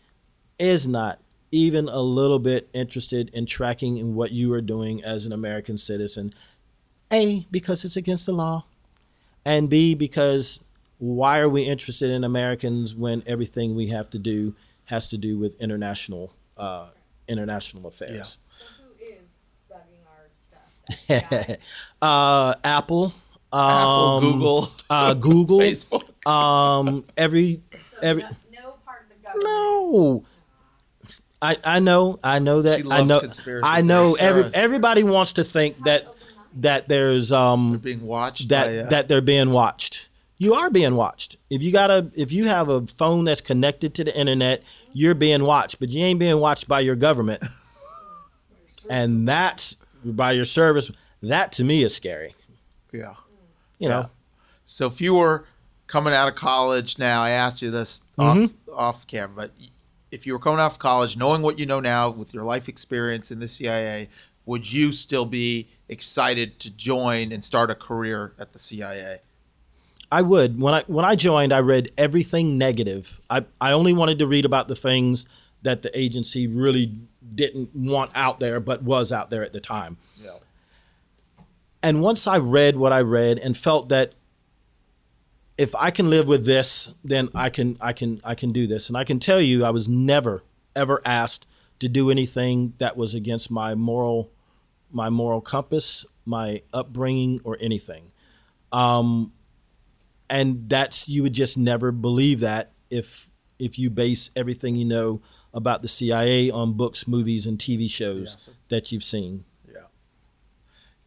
[0.58, 1.20] is not
[1.52, 5.76] even a little bit interested in tracking in what you are doing as an American
[5.76, 6.32] citizen.
[7.12, 8.66] A, because it's against the law,
[9.44, 10.60] and B, because
[10.98, 15.38] why are we interested in Americans when everything we have to do has to do
[15.38, 16.88] with international uh,
[17.26, 18.36] international affairs?
[18.56, 19.22] So who is
[19.70, 20.04] bugging
[21.08, 21.56] our stuff?
[22.02, 23.12] Uh, Apple,
[23.52, 26.28] Apple, um, Google, uh, Google, Facebook.
[26.30, 29.44] um, every so every no, no part of the government.
[29.44, 30.24] no.
[31.42, 33.22] I, I know I know that I know
[33.62, 34.20] I know theories.
[34.20, 34.54] every Sarah.
[34.54, 36.06] everybody wants to think that
[36.56, 40.08] that there's um being watched that by, uh, that they're being watched.
[40.36, 41.36] You are being watched.
[41.48, 45.14] If you got a if you have a phone that's connected to the internet, you're
[45.14, 47.42] being watched, but you ain't being watched by your government.
[48.90, 50.90] and that's by your service.
[51.22, 52.34] That to me is scary.
[52.92, 53.14] yeah.
[53.80, 54.10] You know.
[54.64, 55.46] So if you were
[55.88, 58.72] coming out of college now, I asked you this off Mm-hmm.
[58.72, 59.50] off camera, but
[60.12, 63.30] if you were coming off college, knowing what you know now with your life experience
[63.32, 64.08] in the CIA,
[64.46, 69.18] would you still be excited to join and start a career at the CIA?
[70.12, 70.60] I would.
[70.60, 73.20] When I when I joined, I read everything negative.
[73.30, 75.24] I, I only wanted to read about the things
[75.62, 76.92] that the agency really
[77.34, 79.98] didn't want out there, but was out there at the time.
[80.22, 80.30] Yeah.
[81.82, 84.14] And once I read what I read and felt that
[85.56, 88.88] if I can live with this, then I can I can I can do this.
[88.88, 90.42] And I can tell you I was never
[90.74, 91.46] ever asked
[91.80, 94.30] to do anything that was against my moral
[94.90, 98.12] my moral compass, my upbringing or anything.
[98.72, 99.32] Um
[100.28, 103.28] and that's you would just never believe that if
[103.58, 105.20] if you base everything you know
[105.52, 109.44] about the CIA on books, movies and TV shows Yeah, that you've seen.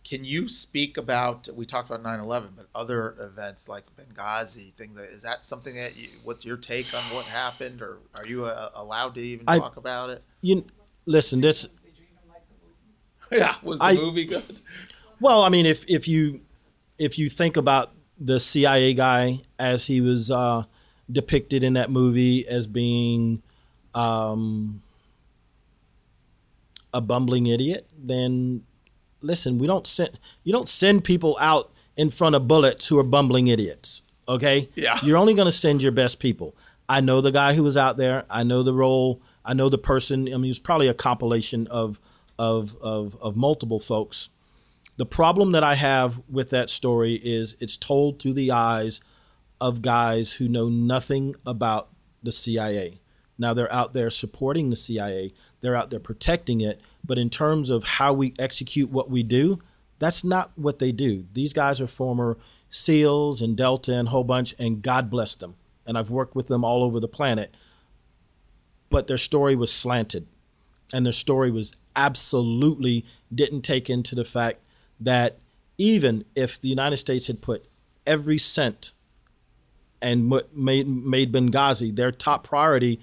[0.03, 5.09] Can you speak about we talked about 9/11, but other events like Benghazi, thing that
[5.09, 8.69] is that something that you, what's your take on what happened or are you uh,
[8.75, 10.21] allowed to even I- talk about it?
[10.41, 10.65] You
[11.05, 11.67] listen, this
[13.31, 14.59] Yeah, was the I- movie good?
[15.21, 16.41] Well, I mean, if if you
[16.97, 20.63] if you think about the CIA guy as he was uh,
[21.11, 23.41] depicted in that movie as being
[23.95, 24.81] um,
[26.93, 28.63] a bumbling idiot, then
[29.23, 33.03] listen, we don't send you don't send people out in front of bullets who are
[33.03, 34.01] bumbling idiots.
[34.27, 34.97] Okay, Yeah.
[35.03, 36.55] you're only going to send your best people.
[36.87, 38.25] I know the guy who was out there.
[38.29, 39.21] I know the role.
[39.45, 40.31] I know the person.
[40.33, 41.99] I mean, it's probably a compilation of
[42.39, 44.29] of of, of multiple folks
[44.97, 49.01] the problem that I have with that story is it's told through the eyes
[49.59, 51.89] of guys who know nothing about
[52.21, 53.01] the CIA.
[53.37, 55.33] Now they're out there supporting the CIA,
[55.63, 59.59] they're out there protecting it, but in terms of how we execute what we do,
[59.97, 61.25] that's not what they do.
[61.33, 62.37] These guys are former
[62.69, 65.55] SEALs and Delta and whole bunch, and God bless them.
[65.85, 67.55] And I've worked with them all over the planet.
[68.89, 70.27] But their story was slanted
[70.93, 74.59] and their story was absolutely didn't take into the fact
[74.99, 75.39] that
[75.77, 77.65] even if the United States had put
[78.05, 78.91] every cent
[80.01, 82.99] and made made Benghazi their top priority,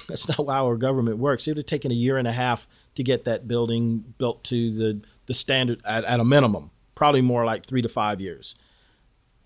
[0.08, 1.46] that's not how our government works.
[1.46, 4.70] It would have taken a year and a half to get that building built to
[4.74, 8.54] the the standard at, at a minimum, probably more like three to five years.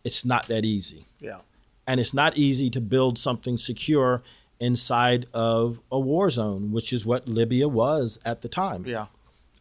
[0.05, 1.41] It's not that easy Yeah.
[1.87, 4.23] and it's not easy to build something secure
[4.61, 8.85] inside of a war zone, which is what Libya was at the time.
[8.87, 9.07] Yeah.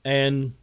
[0.03, 0.53] And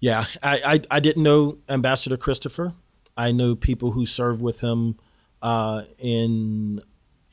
[0.00, 2.74] yeah, I, I, I didn't know Ambassador Christopher.
[3.16, 4.98] I know people who served with him
[5.42, 6.80] uh, in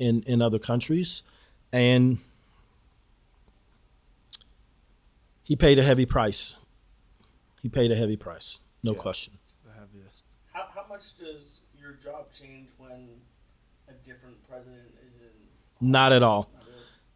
[0.03, 1.23] in in other countries,
[1.71, 2.19] and
[5.43, 6.57] he paid a heavy price.
[7.61, 9.37] He paid a heavy price, no question.
[9.65, 10.25] The heaviest.
[10.51, 13.07] How, how much does your job change when
[13.87, 15.91] a different president is in?
[15.91, 16.49] Not at all.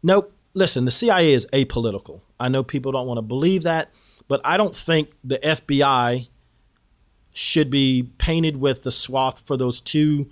[0.02, 0.32] Nope.
[0.54, 2.22] Listen, the CIA is apolitical.
[2.40, 3.92] I know people don't want to believe that,
[4.26, 6.28] but I don't think the FBI
[7.32, 10.28] should be painted with the swath for those two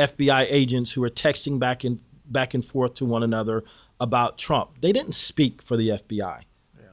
[0.00, 3.64] FBI agents who are texting back and back and forth to one another
[4.00, 4.80] about Trump.
[4.80, 6.42] They didn't speak for the FBI.
[6.78, 6.84] Yeah.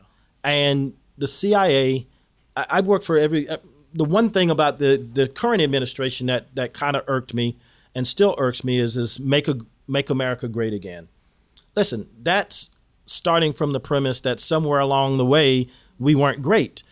[0.44, 2.08] And the CIA,
[2.56, 3.48] I, I've worked for every.
[3.48, 3.58] Uh,
[3.94, 7.58] the one thing about the the current administration that that kind of irked me
[7.96, 9.56] and still irks me is is make a
[9.88, 11.08] make America great again.
[11.76, 12.70] Listen, that's
[13.06, 16.84] starting from the premise that somewhere along the way we weren't great.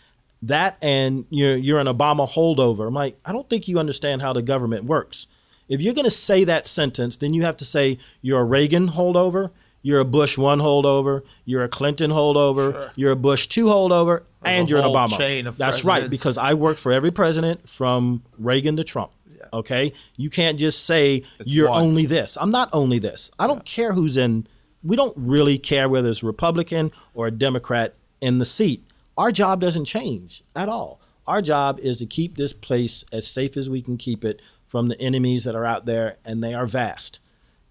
[0.41, 2.87] That and you're you're an Obama holdover.
[2.87, 5.27] I'm like, I don't think you understand how the government works.
[5.67, 8.89] If you're going to say that sentence, then you have to say you're a Reagan
[8.89, 9.51] holdover,
[9.81, 14.69] you're a Bush one holdover, you're a Clinton holdover, you're a Bush two holdover, and
[14.69, 15.17] you're an Obama.
[15.17, 19.11] chain of That's right, because I worked for every president from Reagan to Trump.
[19.53, 21.81] Okay, you can't just say you're one.
[21.83, 22.37] only this.
[22.39, 23.31] I'm not only this.
[23.37, 24.47] I don't care who's in.
[24.83, 28.83] We don't really care whether it's Republican or a Democrat in the seat.
[29.17, 30.99] Our job doesn't change at all.
[31.27, 34.41] Our job is to keep this place as safe as we can keep it
[34.75, 37.21] from the enemies that are out there, and they are vast,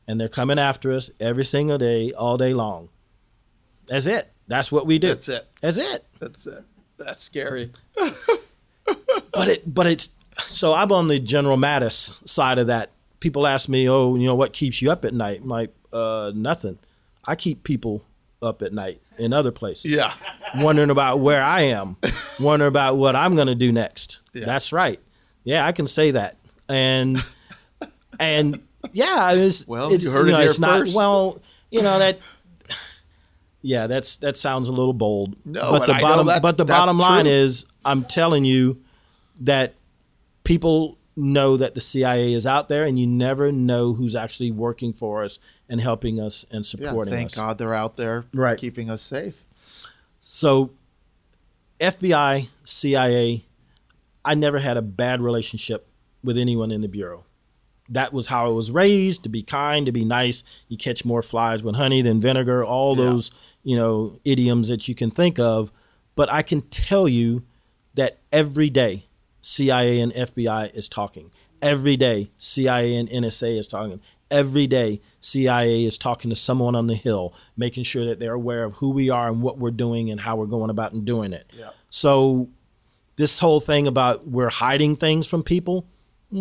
[0.08, 2.88] and they're coming after us every single day, all day long.
[3.88, 4.32] That's it.
[4.48, 5.08] That's what we do.
[5.08, 5.46] That's it.
[5.60, 6.06] That's it.
[6.18, 6.64] That's it.
[6.96, 7.72] That's scary.
[7.94, 12.90] but it but it's so I'm on the General Mattis side of that.
[13.20, 16.32] People ask me, "Oh, you know what keeps you up at night?" I'm like, uh,
[16.34, 16.78] nothing.
[17.26, 18.02] I keep people
[18.40, 19.90] up at night in other places.
[19.90, 20.14] Yeah.
[20.56, 21.98] wondering about where I am,
[22.40, 24.20] wondering about what I'm going to do next.
[24.32, 24.46] Yeah.
[24.46, 25.00] That's right.
[25.42, 26.38] Yeah, I can say that.
[26.68, 27.22] And
[28.18, 28.62] and
[28.92, 29.66] yeah, it was.
[29.66, 30.96] Well, it's, you heard it know, here it's not first.
[30.96, 31.40] well.
[31.70, 32.18] You know that.
[33.62, 35.36] Yeah, that's that sounds a little bold.
[35.46, 37.32] No, but the I know bottom but the bottom line true.
[37.32, 38.82] is, I'm telling you
[39.40, 39.74] that
[40.44, 44.92] people know that the CIA is out there, and you never know who's actually working
[44.92, 45.38] for us
[45.68, 46.88] and helping us and Yeah.
[46.88, 47.34] supporting Thank us.
[47.34, 48.58] Thank God they're out there Right.
[48.58, 49.44] keeping us safe.
[50.20, 50.72] So,
[51.80, 53.44] FBI, CIA,
[54.24, 55.86] I never had a bad relationship
[56.24, 57.24] with anyone in the bureau.
[57.88, 60.42] That was how I was raised to be kind, to be nice.
[60.68, 63.04] You catch more flies with honey than vinegar, all Yeah.
[63.04, 63.30] those,
[63.62, 65.70] you know, idioms that you can think of.
[66.16, 67.42] But I can tell you
[67.94, 69.06] that every day
[69.42, 71.30] CIA and FBI is talking.
[71.60, 74.00] Every day CIA and NSA is talking.
[74.30, 78.64] Every day CIA is talking to someone on the hill, making sure that they're aware
[78.64, 81.32] of who we are and what we're doing and how we're going about and doing
[81.34, 81.44] it.
[81.56, 81.70] Yeah.
[81.90, 82.48] So
[83.16, 85.86] this whole thing about we're hiding things from people,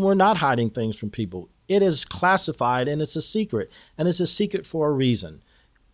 [0.02, 1.50] we're not hiding things from people.
[1.68, 5.42] It is classified and it's a secret, and it's a secret for a reason.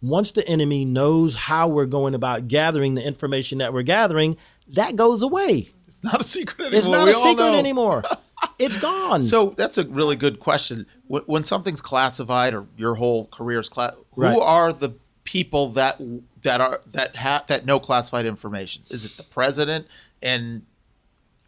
[0.02, 4.38] Once the enemy knows how we're going about gathering the information that we're gathering,
[4.68, 5.70] that goes away.
[5.88, 6.78] It's not a secret anymore.
[6.78, 7.58] It's not We a secret know.
[7.60, 8.04] anymore.
[8.58, 9.20] It's gone.
[9.22, 10.86] So that's a really good question.
[11.08, 14.34] When, when something's classified or your whole career is class, Right.
[14.34, 14.96] who are the
[15.26, 16.00] people that
[16.44, 18.84] that are that have that know classified information?
[18.90, 19.88] Is it the president
[20.22, 20.62] and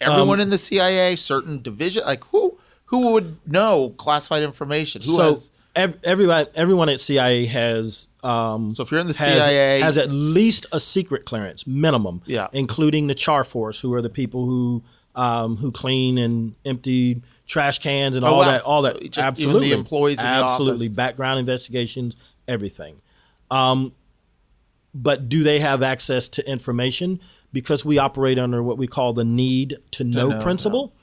[0.02, 2.04] everyone Um, in the CIA, certain division?
[2.06, 5.02] Like who who would know classified information?
[5.02, 5.52] Who so has?
[5.76, 9.98] ev- everyone, everyone at CIA has um, So if you're in the has, CIA, has
[9.98, 12.22] at least a secret clearance minimum.
[12.26, 12.48] Yeah.
[12.52, 14.84] including the Char Force, who are the people who
[15.16, 18.46] um, who clean and empty trash cans and Oh, all wow.
[18.52, 18.62] that.
[18.64, 18.98] All So that.
[19.02, 22.16] even the absolutely, employees absolutely background investigations,
[22.48, 23.02] everything.
[23.50, 23.92] Um,
[24.94, 27.20] but do they have access to information?
[27.54, 30.94] Because we operate under what we call the need to know, know, principle.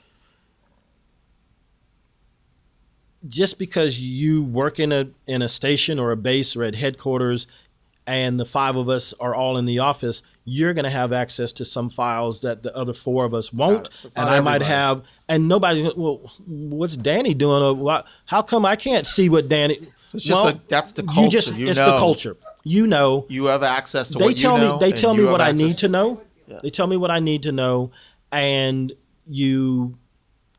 [3.27, 7.47] Just because you work in a in a station or a base or at headquarters,
[8.09, 11.51] and the five of us are all in the office, you're going to have access
[11.51, 13.87] to some files that the other four of us won't.
[13.93, 16.31] So and I might have, and nobody's well.
[16.47, 17.87] What's Danny doing?
[17.87, 19.79] Uh, how come I can't see what Danny?
[20.01, 21.21] So it's just well, like- that's the culture.
[21.21, 21.55] You just.
[21.55, 21.91] You it's know.
[21.91, 22.35] the culture.
[22.63, 24.73] You know, you have access to they what tell you know.
[24.73, 26.21] me they tell me what I need to know.
[26.49, 26.59] Yeah.
[26.63, 27.91] They tell me what I need to know,
[28.31, 28.91] and
[29.27, 29.97] you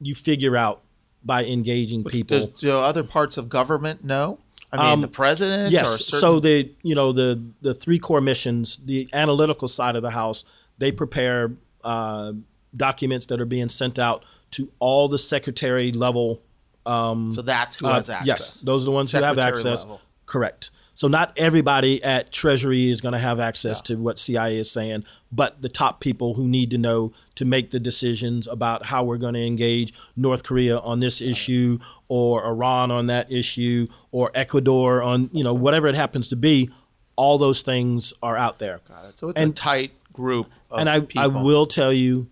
[0.00, 0.82] you figure out
[1.24, 2.38] by engaging people.
[2.40, 4.38] Does do other parts of government know?
[4.72, 5.68] I mean, the president.
[5.68, 6.04] or Yes.
[6.06, 10.10] certain, So the you know the the three core missions, the analytical side of the
[10.10, 10.44] house,
[10.78, 12.32] they prepare uh,
[12.76, 16.40] documents that are being sent out to all the secretary level.
[16.86, 18.26] Um, so that's who uh, has access.
[18.26, 19.82] Yes, those are the ones who have Secretary access.
[19.82, 20.00] level.
[20.26, 20.70] Correct.
[20.94, 25.04] So not everybody at Treasury is going to have access to what CIA is saying,
[25.32, 29.16] but the top people who need to know to make the decisions about how we're
[29.16, 31.78] going to engage North Korea on this issue,
[32.08, 36.70] or Iran on that issue, or Ecuador on you know whatever it happens to be.
[37.16, 38.80] All those things are out there.
[39.14, 40.46] So it's a tight group.
[40.70, 41.22] Of and I, people.
[41.22, 42.28] I will tell you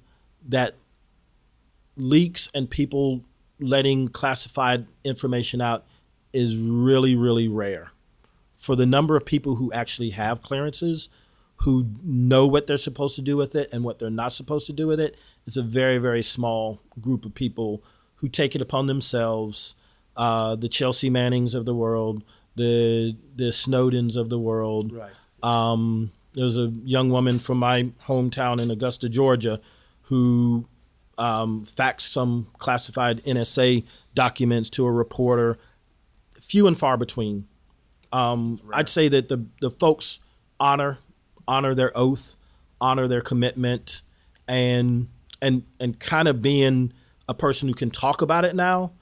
[0.48, 0.74] that
[1.96, 3.22] leaks and people
[3.60, 5.84] letting classified information out
[6.32, 7.90] is really, really rare.
[8.58, 11.08] For the number of people who actually have clearances,
[11.62, 14.72] who know what they're supposed to do with it and what they're not supposed to
[14.72, 17.82] do with it, it's a very, very small group of people
[18.16, 19.74] who take it upon themselves.
[20.16, 22.24] Uh, the Chelsea Mannings of the world,
[22.56, 25.12] the the Snowdens of the world, Right.
[25.42, 29.60] um, there's a young woman from my hometown in Augusta, Georgia,
[30.02, 30.66] who
[31.16, 33.84] um, faxed some classified NSA
[34.14, 35.58] documents to a reporter.
[36.40, 37.46] Few and far between.
[38.12, 40.18] Um, I'd say that the the folks
[40.58, 40.98] honor
[41.46, 42.36] honor their oath,
[42.80, 44.02] honor their commitment,
[44.46, 45.08] and
[45.40, 46.92] and and kind of being
[47.28, 48.92] a person who can talk about it now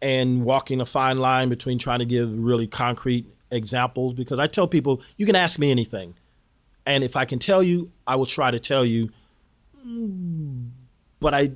[0.00, 4.68] and walking a fine line between trying to give really concrete examples because I tell
[4.68, 6.14] people you can ask me anything
[6.86, 9.10] and if I can tell you I will try to tell you.
[11.20, 11.52] But I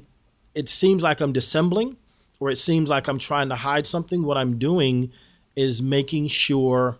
[0.54, 1.96] it seems like I'm dissembling
[2.40, 4.24] or it seems like I'm trying to hide something.
[4.24, 5.12] What I'm doing
[5.56, 6.98] is making sure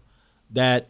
[0.51, 0.89] that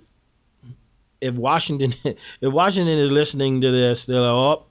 [1.20, 4.66] if Washington if Washington is listening to this they're like oh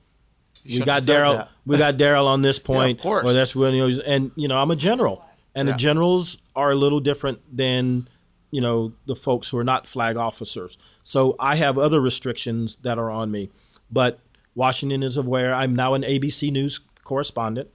[0.66, 1.48] we got Darrell.
[1.66, 2.98] We got Darrell on this point.
[2.98, 3.26] Of course.
[3.30, 5.24] Or that's when you know, and you know, I'm a general,
[5.56, 5.74] and Yeah.
[5.74, 8.08] the generals are a little different than
[8.52, 10.78] you know the folks who are not flag officers.
[11.04, 13.50] So I have other restrictions that are on me,
[13.92, 14.20] but
[14.56, 15.54] Washington is aware.
[15.54, 17.70] I'm now an ABC News correspondent,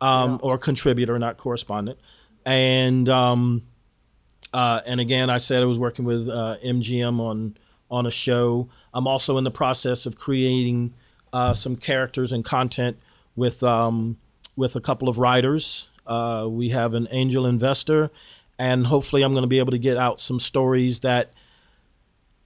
[0.00, 1.98] um, or contributor, not correspondent,
[2.46, 3.62] and um,
[4.52, 7.56] uh, and again, I said I was working with uh, MGM on
[7.90, 8.68] on a show.
[8.94, 10.94] I'm also in the process of creating
[11.32, 12.98] uh, some characters and content
[13.36, 14.18] with um,
[14.56, 15.88] with a couple of writers.
[16.06, 18.10] Uh, we have an angel investor,
[18.58, 21.32] and hopefully, I'm going to be able to get out some stories that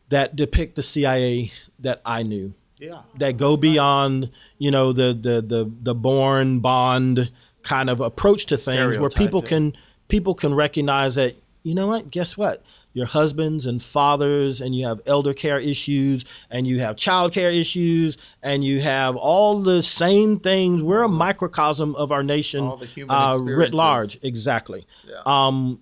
[0.08, 3.00] that depict the CIA that I knew Yeah.
[3.18, 7.30] that go beyond you know the the the the Bourne Bond
[7.62, 9.72] kind of approach to things where people Stereotyping.
[9.72, 11.34] can people can recognize that
[11.66, 12.62] you know what guess what
[12.92, 17.50] your husbands and fathers and you have elder care issues and you have child care
[17.50, 22.76] issues and you have all the same things we're a microcosm of our nation All
[22.76, 25.22] the human uh, writ large exactly Yeah.
[25.26, 25.80] um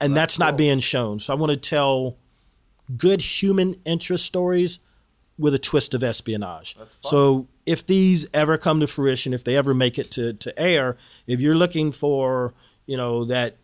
[0.00, 0.58] and that's, not cool.
[0.58, 2.16] being shown so i want to tell
[2.96, 4.78] good human interest stories
[5.36, 6.76] with a twist of espionage.
[6.76, 6.96] That's.
[7.02, 10.96] So if these ever come to fruition, if they ever make it to, to air,
[11.26, 12.54] if you're looking for,
[12.86, 13.56] you know, that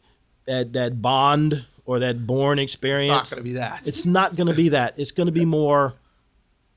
[0.50, 3.32] that that Bond or that Bourne experience.
[3.32, 3.88] It's not going to be that.
[3.88, 4.98] it's not going to be that.
[4.98, 5.94] It's going to be more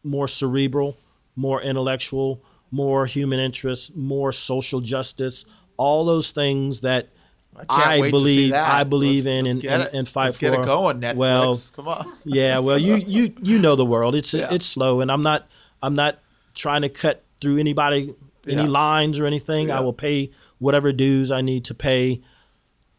[0.03, 0.97] more cerebral,
[1.36, 5.45] more intellectual, more human interest, more social justice,
[5.78, 7.07] all those things that
[7.55, 8.53] I, I, can't wait to see believe.
[8.53, 10.41] I believe Let's- in let's and, and, and fight Let's for.
[10.41, 11.15] get it going, Netflix.
[11.15, 12.13] Well, Come on.
[12.26, 14.15] yeah, well, you you you know the world.
[14.15, 14.54] It's Yeah.
[14.54, 15.47] it's slow, and I'm not
[15.82, 16.20] I'm not
[16.55, 18.13] trying to cut through anybody
[18.47, 18.67] any Yeah.
[18.67, 19.67] lines or anything.
[19.70, 19.78] Yeah.
[19.78, 22.21] I will pay whatever dues I need to pay,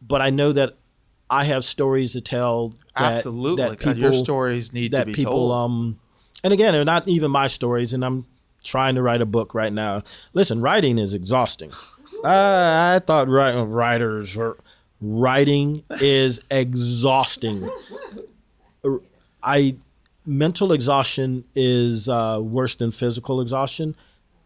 [0.07, 0.75] but I know that
[1.29, 2.69] I have stories to tell.
[2.97, 3.63] That, Absolutely.
[3.63, 5.51] that God, people, your stories need to that be people told.
[5.51, 5.99] um,
[6.43, 8.25] and again, they're not even my stories, and I'm
[8.63, 10.03] trying to write a book right now.
[10.33, 11.71] Listen, writing is exhausting.
[12.23, 14.57] I, I thought wri- writers were
[15.01, 17.69] writing is exhausting.
[19.43, 19.75] I
[20.25, 23.95] mental exhaustion is uh, worse than physical exhaustion,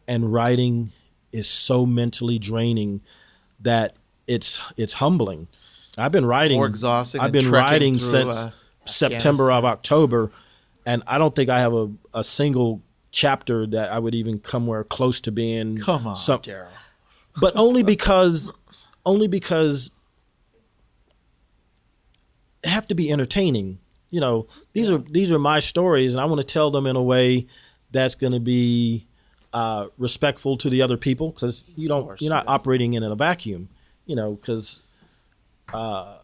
[0.08, 0.92] and writing
[1.32, 3.02] is so mentally draining
[3.60, 3.96] that
[4.30, 5.48] it's it's humbling.
[5.98, 8.52] I've been writing More exhausting I've been writing since uh,
[8.86, 10.32] September of October,
[10.86, 12.82] and I don't think I have a, a single
[13.12, 15.78] chapter that I would even come where close to being.
[15.78, 16.70] Come on, some- Darrell.
[17.42, 18.54] but only because
[19.06, 19.92] only because
[22.62, 23.80] they have to be entertaining.
[24.12, 26.96] You know, these are these are my stories, and I want to tell them in
[26.96, 27.48] a way
[27.92, 29.08] that's going to be
[29.54, 32.52] uh, respectful to the other people because you don't course, you're not yeah.
[32.52, 33.70] operating in a vacuum.
[34.10, 34.82] You know, because
[35.72, 36.18] uh,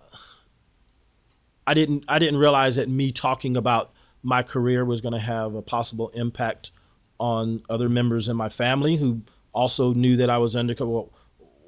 [1.68, 3.91] I didn't I didn't realize that me talking about
[4.24, 6.72] my career was going to have a possible impact
[7.20, 9.22] on other members in my family who
[9.53, 10.90] also knew that I was undercover.
[10.90, 11.14] Well,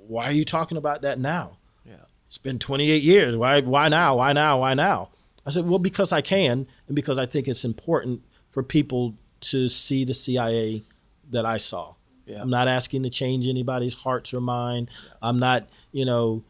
[0.07, 1.57] why are you talking about that now?
[1.85, 2.05] Yeah.
[2.27, 3.37] it's been 28 years.
[3.37, 4.17] Why why now?
[4.17, 4.61] Why now?
[4.61, 5.09] Why now?
[5.45, 9.69] I said, well, because I can, and because I think it's important for people to
[9.69, 10.83] see the CIA
[11.29, 11.93] that I saw.
[12.27, 12.41] Yeah.
[12.41, 14.89] I'm not asking to change anybody's hearts or mind.
[15.21, 16.43] I'm not, you know,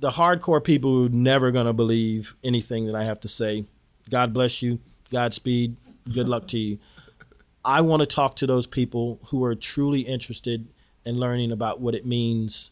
[0.00, 3.64] the hardcore people who are never going to believe anything that I have to say.
[4.10, 4.80] God bless you.
[5.10, 5.76] Godspeed.
[6.12, 6.78] Good luck to you.
[7.64, 10.66] I want to talk to those people who are truly interested
[11.04, 12.70] in learning about what it means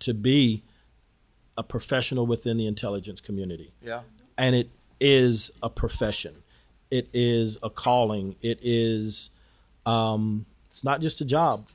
[0.00, 0.62] to be
[1.56, 4.00] a professional within the intelligence community Yeah.
[4.38, 4.70] and it
[5.00, 6.42] is a profession.
[6.90, 8.36] It is a calling.
[8.42, 9.30] It is.
[9.84, 11.68] Um, it's not just a job.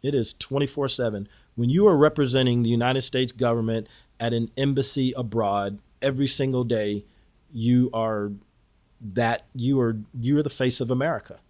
[0.00, 1.28] It is twenty four seven.
[1.56, 3.88] When you are representing the United States government
[4.20, 7.04] at an embassy abroad every single day,
[7.52, 8.30] you are
[9.00, 11.40] that you are you are the face of America,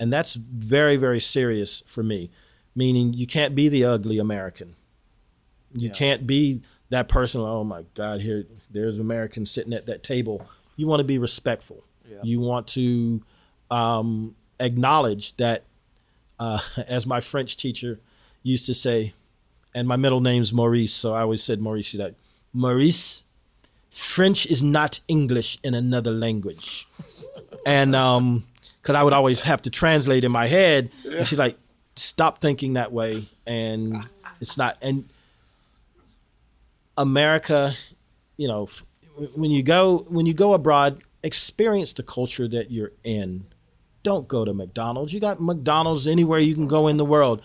[0.00, 2.30] and that's very very serious for me.
[2.74, 4.74] Meaning you can't be the ugly American.
[5.74, 7.42] You can't be that person.
[7.42, 8.22] Oh my God!
[8.22, 10.48] Here, there's Americans sitting at that table.
[10.76, 11.84] You want to be respectful.
[12.22, 13.22] You want to
[13.70, 15.64] um, acknowledge that,
[16.38, 18.00] uh, as my French teacher
[18.42, 19.14] used to say,
[19.74, 21.86] and my middle name's Maurice, so I always said Maurice.
[21.86, 22.14] She's like,
[22.52, 23.22] Maurice,
[23.90, 26.88] French is not English in another language,
[27.66, 28.44] and um,
[28.80, 31.58] because I would always have to translate in my head, and she's like,
[31.96, 34.08] stop thinking that way, and
[34.40, 35.08] it's not and.
[36.96, 37.74] America,
[38.36, 38.84] you know, f-
[39.34, 43.46] when you go when you go abroad, experience the culture that you're in.
[44.02, 45.12] Don't go to McDonald's.
[45.12, 47.42] You got McDonald's anywhere you can go in the world.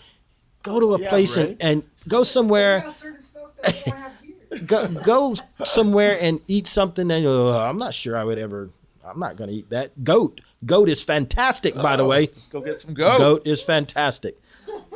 [0.61, 1.49] Go to a Yeah, place right.
[1.49, 2.79] and, and go somewhere.
[2.81, 4.33] got certain stuff that we don't have here.
[4.67, 5.33] Go, go
[5.65, 8.69] somewhere and eat something that uh, I'm not sure I would ever.
[9.03, 10.03] I'm not going to eat that.
[10.03, 10.41] Goat.
[10.63, 12.29] Goat is fantastic, by the Oh, way.
[12.33, 13.17] let's go get some goat.
[13.17, 14.39] Goat is fantastic.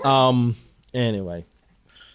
[0.03, 0.55] Um.
[0.93, 1.45] Anyway.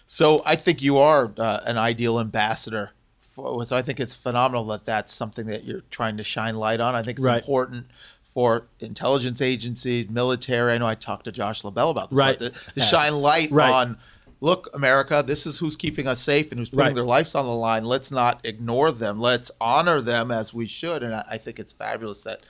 [0.07, 2.91] So I think you are uh, an ideal ambassador.
[3.31, 6.79] For, so I think it's phenomenal that that's something that you're trying to shine light
[6.79, 6.95] on.
[6.95, 7.41] I think it's Right.
[7.41, 7.87] important
[8.33, 10.73] for intelligence agencies, military.
[10.73, 12.17] I know I talked to Josh LaBelle about this.
[12.17, 12.39] Right.
[12.39, 13.69] To, to shine light Right.
[13.71, 13.97] on,
[14.41, 16.95] look, America, this is who's keeping us safe and who's putting Right.
[16.95, 17.83] their lives on the line.
[17.85, 19.19] Let's not ignore them.
[19.19, 21.03] Let's honor them as we should.
[21.03, 22.41] And I, I think it's fabulous that.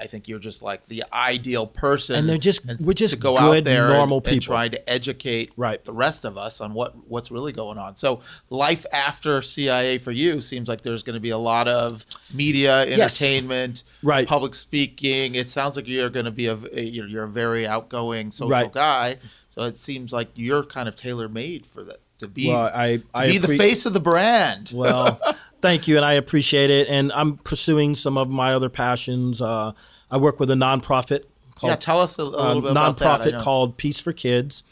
[0.00, 3.36] I think you're just like the ideal person, And they're just- we're just to go
[3.36, 4.46] good, out there and- normal and, people.
[4.46, 5.84] try to educate Right.
[5.84, 7.96] the rest of us on what what's really going on.
[7.96, 12.06] So life after CIA for you seems like there's going to be a lot of
[12.32, 13.20] media, Yes.
[13.20, 14.28] entertainment, Right.
[14.28, 15.34] public speaking.
[15.34, 18.50] It sounds like you're going to be a, a you're, you're a very outgoing social
[18.50, 18.72] Right.
[18.72, 19.16] guy.
[19.48, 22.96] So it seems like you're kind of tailor made for that to be Well, I
[22.96, 24.72] to I be the face of the brand.
[24.74, 25.20] Well,
[25.60, 26.88] thank you, and I appreciate it.
[26.88, 29.40] And I'm pursuing some of my other passions.
[29.40, 29.72] Uh,
[30.10, 31.24] I work with a nonprofit
[31.54, 33.20] called yeah, tell us a, little bit about that.
[33.20, 34.62] Nonprofit called Peace for Kids,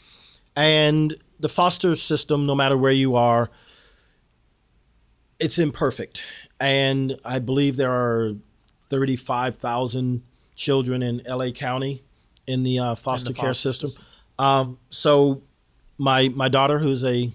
[0.55, 3.49] and the foster system, no matter where you are,
[5.39, 6.23] it's imperfect.
[6.59, 8.33] And I believe there are
[8.89, 10.23] thirty-five thousand
[10.55, 12.03] children in LA County
[12.47, 14.03] in the uh, foster care foster system.
[14.39, 15.41] Um, so,
[15.97, 17.31] my my daughter, who's a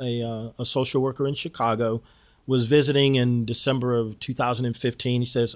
[0.00, 2.02] a, uh, a social worker in Chicago,
[2.46, 5.20] was visiting in December of 2015.
[5.20, 5.54] He says,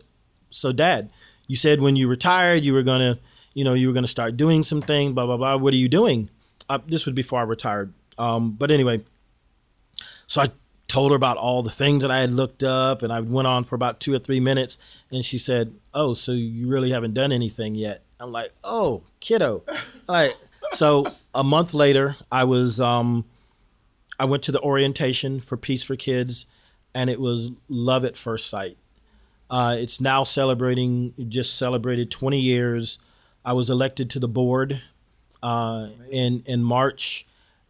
[0.50, 1.10] "So, Dad,
[1.46, 3.18] you said when you retired, you were gonna,
[3.54, 5.14] you know, you were gonna start doing some things.
[5.14, 5.56] Blah blah blah.
[5.56, 6.30] What are you doing?"
[6.68, 7.92] Uh, this was before I retired.
[8.18, 9.02] Um, but anyway,
[10.26, 10.50] so I
[10.88, 13.64] told her about all the things that I had looked up, and I went on
[13.64, 14.78] for about two or three minutes,
[15.10, 19.64] and she said, "Oh, so you really haven't done anything yet?" I'm like, "Oh, kiddo."
[20.08, 20.36] like,
[20.72, 21.06] so
[21.36, 23.24] a month later, I was um,
[24.18, 26.46] I went to the orientation for Peace for Kids,
[26.94, 28.78] and it was love at first sight.
[29.48, 32.98] Uh, it's now celebrating, just celebrated 20 years.
[33.44, 34.82] I was elected to the board
[35.42, 37.26] uh, in in March,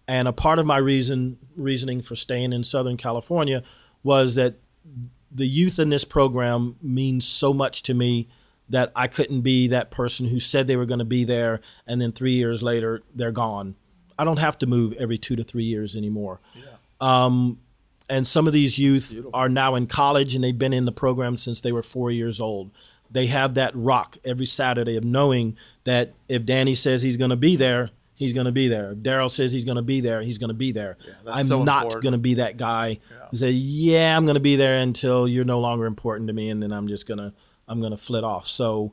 [0.08, 3.62] and a part of my reason reasoning for staying in Southern California
[4.02, 4.54] was that
[5.30, 8.28] the youth in this program means so much to me
[8.68, 12.00] that I couldn't be that person who said they were going to be there and
[12.00, 13.76] then three years later they're gone.
[14.18, 16.40] I don't have to move every two to three years anymore.
[17.00, 17.60] Um,
[18.08, 21.36] and some of these youth are now in college and they've been in the program
[21.36, 22.70] since they were four years old.
[23.10, 27.36] They have that rock every Saturday of knowing that if Danny says he's going to
[27.36, 28.94] be there, he's going to be there.
[28.94, 30.96] Darrell says he's going to be there, he's going to be there.
[31.24, 32.98] that's I'm so not going to be that guy
[33.30, 36.50] who say, "Yeah, I'm going to be there until you're no longer important to me,"
[36.50, 37.32] and then I'm just gonna
[37.68, 38.46] I'm gonna flit off.
[38.46, 38.92] So,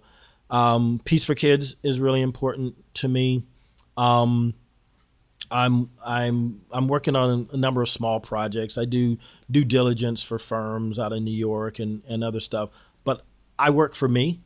[0.49, 3.43] um, Peace for Kids is really important to me.
[3.97, 4.53] Um,
[5.51, 8.77] I'm I'm I'm working on a number of small projects.
[8.77, 9.17] I do
[9.51, 12.69] due diligence for firms out of New York and, and other stuff.
[13.03, 13.23] But
[13.59, 14.41] I work for me,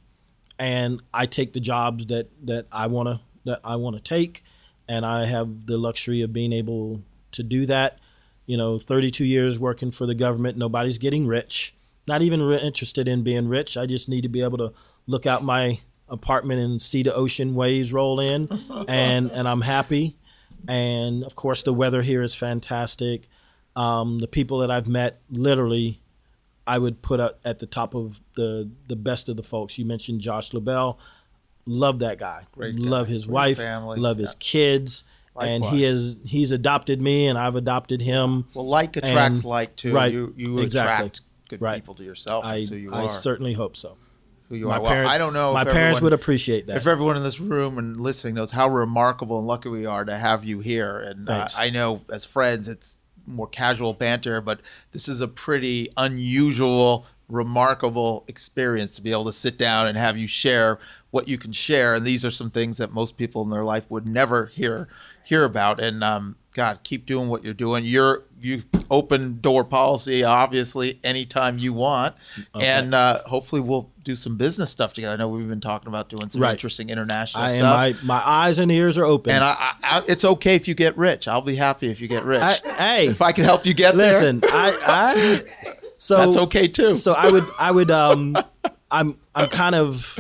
[0.60, 4.44] and I take the jobs that that I wanna that I wanna take,
[4.90, 7.02] and I have the luxury of being able
[7.32, 8.00] to do that.
[8.46, 10.58] you know, 32 years working for the government.
[10.58, 11.76] Nobody's getting rich.
[12.08, 13.78] Not even re- interested in being rich.
[13.78, 14.74] I just need to be able to
[15.08, 15.80] look out my
[16.10, 18.48] apartment and see the ocean waves roll in,
[18.88, 20.16] and and I'm happy.
[20.68, 23.28] And of course, the weather here is fantastic.
[23.76, 26.02] Um, the people that I've met, literally,
[26.66, 29.78] I would put up at the top of the the best of the folks.
[29.78, 30.98] You mentioned Josh LaBelle.
[31.66, 32.44] Love that guy.
[32.54, 32.88] Great guy.
[32.90, 33.58] Love his Great wife.
[33.58, 34.00] family.
[34.00, 35.04] Love his kids.
[35.40, 36.14] And he Likewise.
[36.14, 38.46] has he's adopted me, and I've adopted him.
[38.56, 39.94] Well, like attracts And- like too.
[39.94, 40.94] right, You you exactly.
[41.08, 41.76] attract good Right.
[41.76, 42.44] people to yourself.
[42.46, 43.10] I who you I are.
[43.10, 43.98] certainly hope so.
[44.50, 44.82] who you my are.
[44.82, 45.54] Well, I don't know.
[45.54, 46.78] My parents everyone- would appreciate that.
[46.78, 50.16] If everyone in this room and listening knows how remarkable and lucky we are to
[50.18, 54.62] have you here, and uh, I know as friends it's more casual banter, but
[54.94, 60.18] this is a pretty unusual, remarkable experience to be able to sit down and have
[60.18, 60.80] you share
[61.12, 61.96] what you can share.
[61.96, 64.88] And these are some things that most people in their life would never hear
[65.26, 65.80] hear about.
[65.82, 67.86] And um, God, keep doing what you're doing.
[67.86, 72.16] You're you open door policy, obviously, anytime you want,
[72.54, 75.14] and uh, hopefully we'll do some business stuff together.
[75.14, 76.52] I know we've been talking about doing some Right.
[76.54, 78.04] interesting international I am stuff.
[78.04, 79.34] my my eyes and ears are open.
[79.34, 81.28] and I, I, I, it's okay if you get rich.
[81.28, 82.42] I'll be happy if you get rich.
[82.42, 85.42] I- hey, if I can help you get listen, there, I I
[86.00, 86.96] so that's okay too.
[86.96, 88.36] So I would I would um
[88.90, 90.18] I'm I'm kind of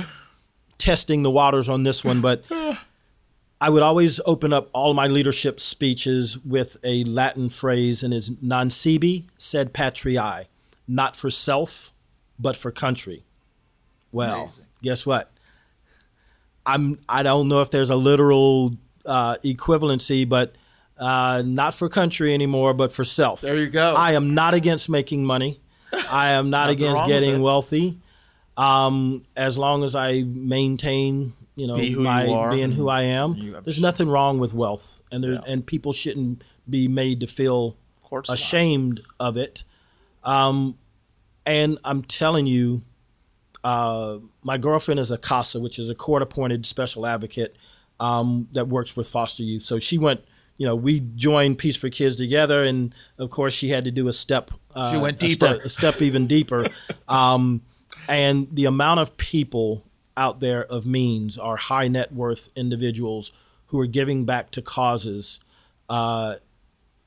[0.77, 2.43] testing the waters on this one, but
[3.59, 8.31] I would always open up all my leadership speeches with a Latin phrase, and it's
[8.41, 10.45] "Non sibi sed patriae,"
[10.87, 11.91] not for self,
[12.39, 13.23] but for country.
[14.11, 14.65] Well, Amazing.
[14.83, 15.31] guess what?
[16.65, 18.75] I'm I don't know if there's a literal
[19.05, 20.55] uh, equivalency, but
[20.99, 23.41] uh, not for country anymore, but for self.
[23.41, 23.95] There you go.
[23.95, 25.59] I am not against making money.
[26.11, 27.21] I am not against wrong with it.
[27.21, 27.97] getting wealthy.
[28.55, 32.87] Um, as long as I maintain, you know, Be who my you are being who
[32.87, 33.33] I am.
[33.35, 35.41] you- There's nothing wrong with wealth, and there Yeah.
[35.45, 38.35] and people shouldn't be made to feel of course, not.
[38.35, 39.63] ashamed of it.
[40.23, 40.77] Um,
[41.45, 42.83] and I'm telling you,
[43.63, 47.55] uh, my girlfriend is a CASA, which is a court-appointed special advocate
[47.99, 49.63] um, that works with foster youth.
[49.63, 50.21] So she went,
[50.57, 54.07] you know, we joined Peace for Kids together, and of course she had to do
[54.07, 54.51] a step.
[54.75, 55.33] Uh, She went a deeper.
[55.33, 56.67] step, a step even deeper.
[57.09, 57.61] Um,
[58.09, 59.85] and the amount of people
[60.17, 63.31] out there of means are high net worth individuals
[63.67, 65.39] who are giving back to causes
[65.89, 66.35] uh,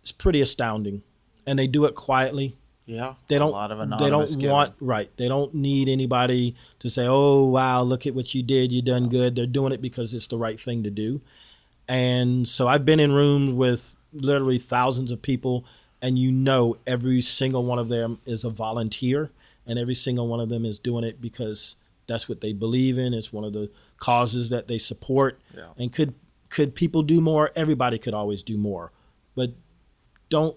[0.02, 1.02] is pretty astounding,
[1.46, 2.56] and they do it quietly.
[2.86, 3.50] Yeah, They don't.
[3.50, 4.04] A lot of anonymous.
[4.04, 4.52] they don't giving.
[4.52, 5.10] want right.
[5.16, 8.72] They don't need anybody to say, "Oh, wow, look at what you did.
[8.72, 11.20] You done good." They're doing it because it's the right thing to do.
[11.88, 15.64] And so I've been in rooms with literally thousands of people,
[16.02, 19.30] and you know every single one of them is a volunteer,
[19.66, 21.76] and every single one of them is doing it because
[22.10, 23.14] that's what they believe in.
[23.14, 25.40] It's one of the causes that they support.
[25.56, 25.68] Yeah.
[25.78, 26.14] And could
[26.48, 27.50] could people do more?
[27.54, 28.92] Everybody could always do more,
[29.34, 29.50] but
[30.28, 30.56] don't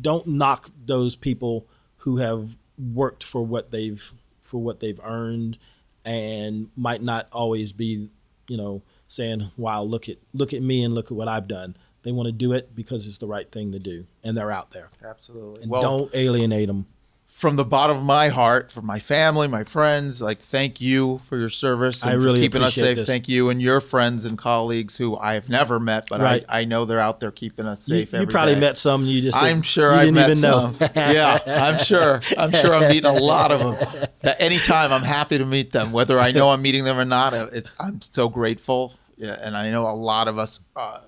[0.00, 1.68] don't knock those people
[1.98, 5.58] who have worked for what they've for what they've earned
[6.04, 8.10] and might not always be
[8.48, 11.76] you know saying wow look at look at me and look at what i've done
[12.02, 14.72] they want to do it because it's the right thing to do and they're out
[14.72, 15.62] there Absolutely.
[15.62, 16.86] and well, don't alienate them
[17.34, 21.36] from the bottom of my heart, for my family, my friends, like thank you for
[21.36, 22.94] your service and I really for keeping us safe.
[22.96, 23.08] this.
[23.08, 26.44] Thank you and your friends and colleagues who I have never met, but Right.
[26.48, 28.12] I, I know they're out there keeping us safe.
[28.12, 28.60] you every probably day.
[28.60, 30.88] met some you just I'm sure I've didn't met even know some.
[30.94, 32.20] yeah, I'm sure.
[32.38, 33.88] I'm sure I'm meeting a lot of them.
[34.24, 37.34] That anytime I'm happy to meet them, whether I know I'm meeting them or not.
[37.34, 38.94] It, I'm so grateful.
[39.18, 41.00] Yeah, and I know a lot of us, uh,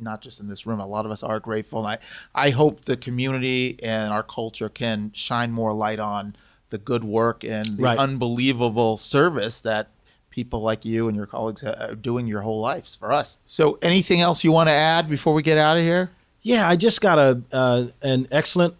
[0.00, 1.86] not just in this room, a lot of us are grateful.
[1.86, 1.98] And
[2.34, 6.34] I, I hope the community and our culture can shine more light on
[6.70, 7.98] the good work and the Right.
[7.98, 9.88] unbelievable service that
[10.30, 13.36] people like you and your colleagues are doing your whole lives for us.
[13.46, 16.10] So, anything else you want to add before we get out of here?
[16.42, 18.74] Yeah, I just got a uh, an excellent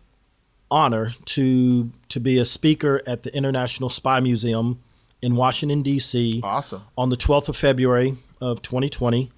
[0.70, 4.78] honor to to be a speaker at the International Spy Museum
[5.20, 6.40] in Washington D.C.
[6.44, 6.82] Awesome.
[6.96, 9.30] on the 12th of February of 2020.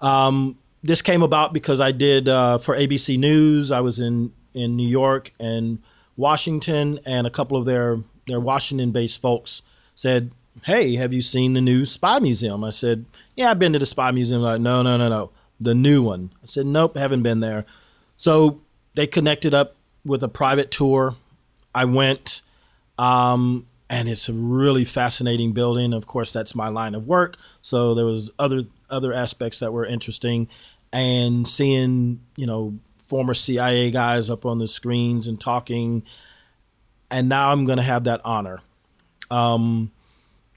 [0.00, 3.72] Um, this came about because I did uh, for ABC News.
[3.72, 5.78] I was in in New York and
[6.16, 9.62] Washington, and a couple of their their Washington-based folks
[9.94, 10.32] said,
[10.64, 13.04] "Hey, have you seen the new Spy Museum?" I said,
[13.36, 15.30] "Yeah, I've been to the Spy Museum." Like, no, no, no, no,
[15.60, 16.30] the new one.
[16.42, 17.64] I said, "Nope, haven't been there."
[18.16, 18.60] So
[18.94, 21.16] they connected up with a private tour.
[21.74, 22.42] I went,
[22.98, 25.92] um, and it's a really fascinating building.
[25.92, 27.36] Of course, that's my line of work.
[27.62, 30.48] So there was other other aspects that were interesting,
[30.92, 36.02] and seeing you know former CIA guys up on the screens and talking.
[37.10, 38.60] And now I'm going to have that honor.
[39.30, 39.90] Um,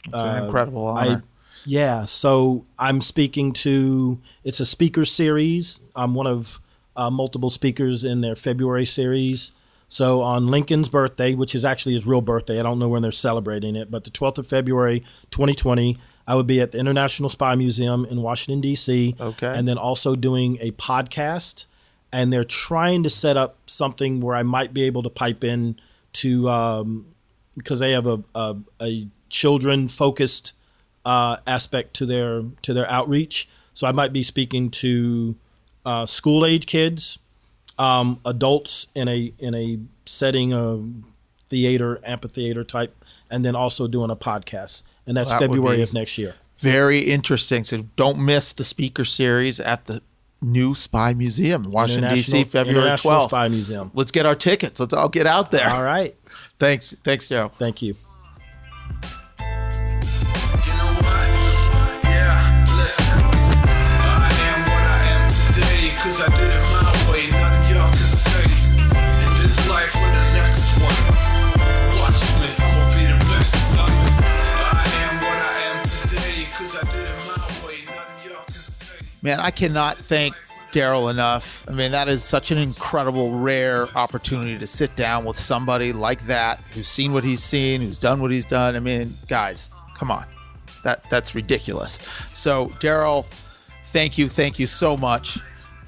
[0.08, 1.24] It's an incredible I, honor.
[1.66, 4.20] yeah, so I'm speaking to.
[4.44, 5.80] It's a speaker series.
[5.96, 6.60] I'm one of
[6.96, 9.54] uh, multiple speakers in their February series.
[9.88, 13.12] So on Lincoln's birthday, which is actually his real birthday, I don't know when they're
[13.12, 15.02] celebrating it, but the 12th of February,
[15.32, 19.16] 2020, I would be at the International Spy Museum in Washington D.C.
[19.20, 19.48] Okay.
[19.48, 21.66] and then also doing a podcast.
[22.14, 25.80] And they're trying to set up something where I might be able to pipe in
[26.14, 27.06] to um,
[27.56, 30.54] because they have a a, a children focused
[31.06, 33.48] uh, aspect to their to their outreach.
[33.74, 35.36] So I might be speaking to
[35.86, 37.18] uh, school age kids,
[37.80, 40.90] um, adults in a in a setting of
[41.48, 44.84] theater, amphitheater type, and then also doing a podcast.
[45.08, 46.36] And that's That February of next year.
[46.58, 47.64] Very interesting.
[47.64, 50.02] So don't miss the speaker series at the
[50.42, 53.32] new Spy Museum, Washington D.C., February twelfth.
[53.32, 53.92] Spy Museum.
[53.94, 54.80] Let's get our tickets.
[54.80, 55.70] Let's all get out there.
[55.70, 56.16] All right.
[56.60, 57.52] Thanks, thanks, Joe.
[57.58, 57.96] Thank you.
[59.04, 59.10] You
[79.22, 80.36] Man, I cannot thank
[80.72, 81.64] Darrell enough.
[81.68, 86.26] I mean, that is such an incredible, rare opportunity to sit down with somebody like
[86.26, 88.76] that who's seen what he's seen, who's done what he's done.
[88.76, 90.26] I mean, guys, come on.
[90.84, 92.00] That that's ridiculous.
[92.34, 93.28] So, Darrell,
[93.86, 95.38] thank you, thank you so much.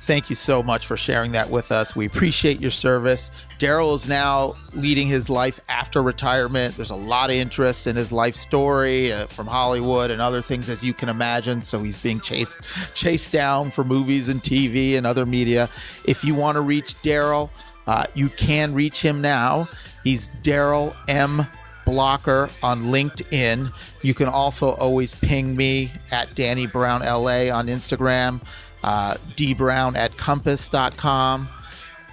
[0.06, 1.96] Thank you so much for sharing that with us.
[1.96, 3.32] We appreciate your service.
[3.58, 6.76] Darrell is now leading his life after retirement.
[6.76, 10.68] There's a lot of interest in his life story uh, from Hollywood and other things,
[10.68, 11.64] as you can imagine.
[11.64, 12.60] So he's being chased
[12.94, 15.70] chased down for movies and TV and other media.
[16.06, 17.50] If you want to reach Darrell,
[17.88, 19.70] uh, you can reach him now.
[20.04, 21.48] He's Daryl M.
[21.86, 23.72] Blocker on LinkedIn.
[24.02, 28.42] You can also always ping me at Danny Brown LA on Instagram,
[28.84, 31.50] uh, dbrown at compass.com.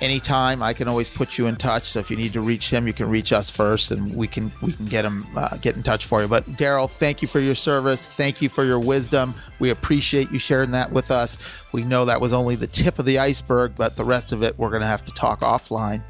[0.01, 1.84] Anytime I can always put you in touch.
[1.84, 4.51] So if you need to reach him, you can reach us first, and we can
[4.62, 6.28] we can get him uh, get in touch for you.
[6.28, 8.06] But Darrell, thank you for your service.
[8.06, 9.34] Thank you for your wisdom.
[9.59, 11.36] We appreciate you sharing that with us.
[11.72, 14.59] We know that was only the tip of the iceberg, but the rest of it
[14.59, 16.02] we're going to have to talk offline.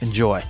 [0.00, 0.42] Enjoy.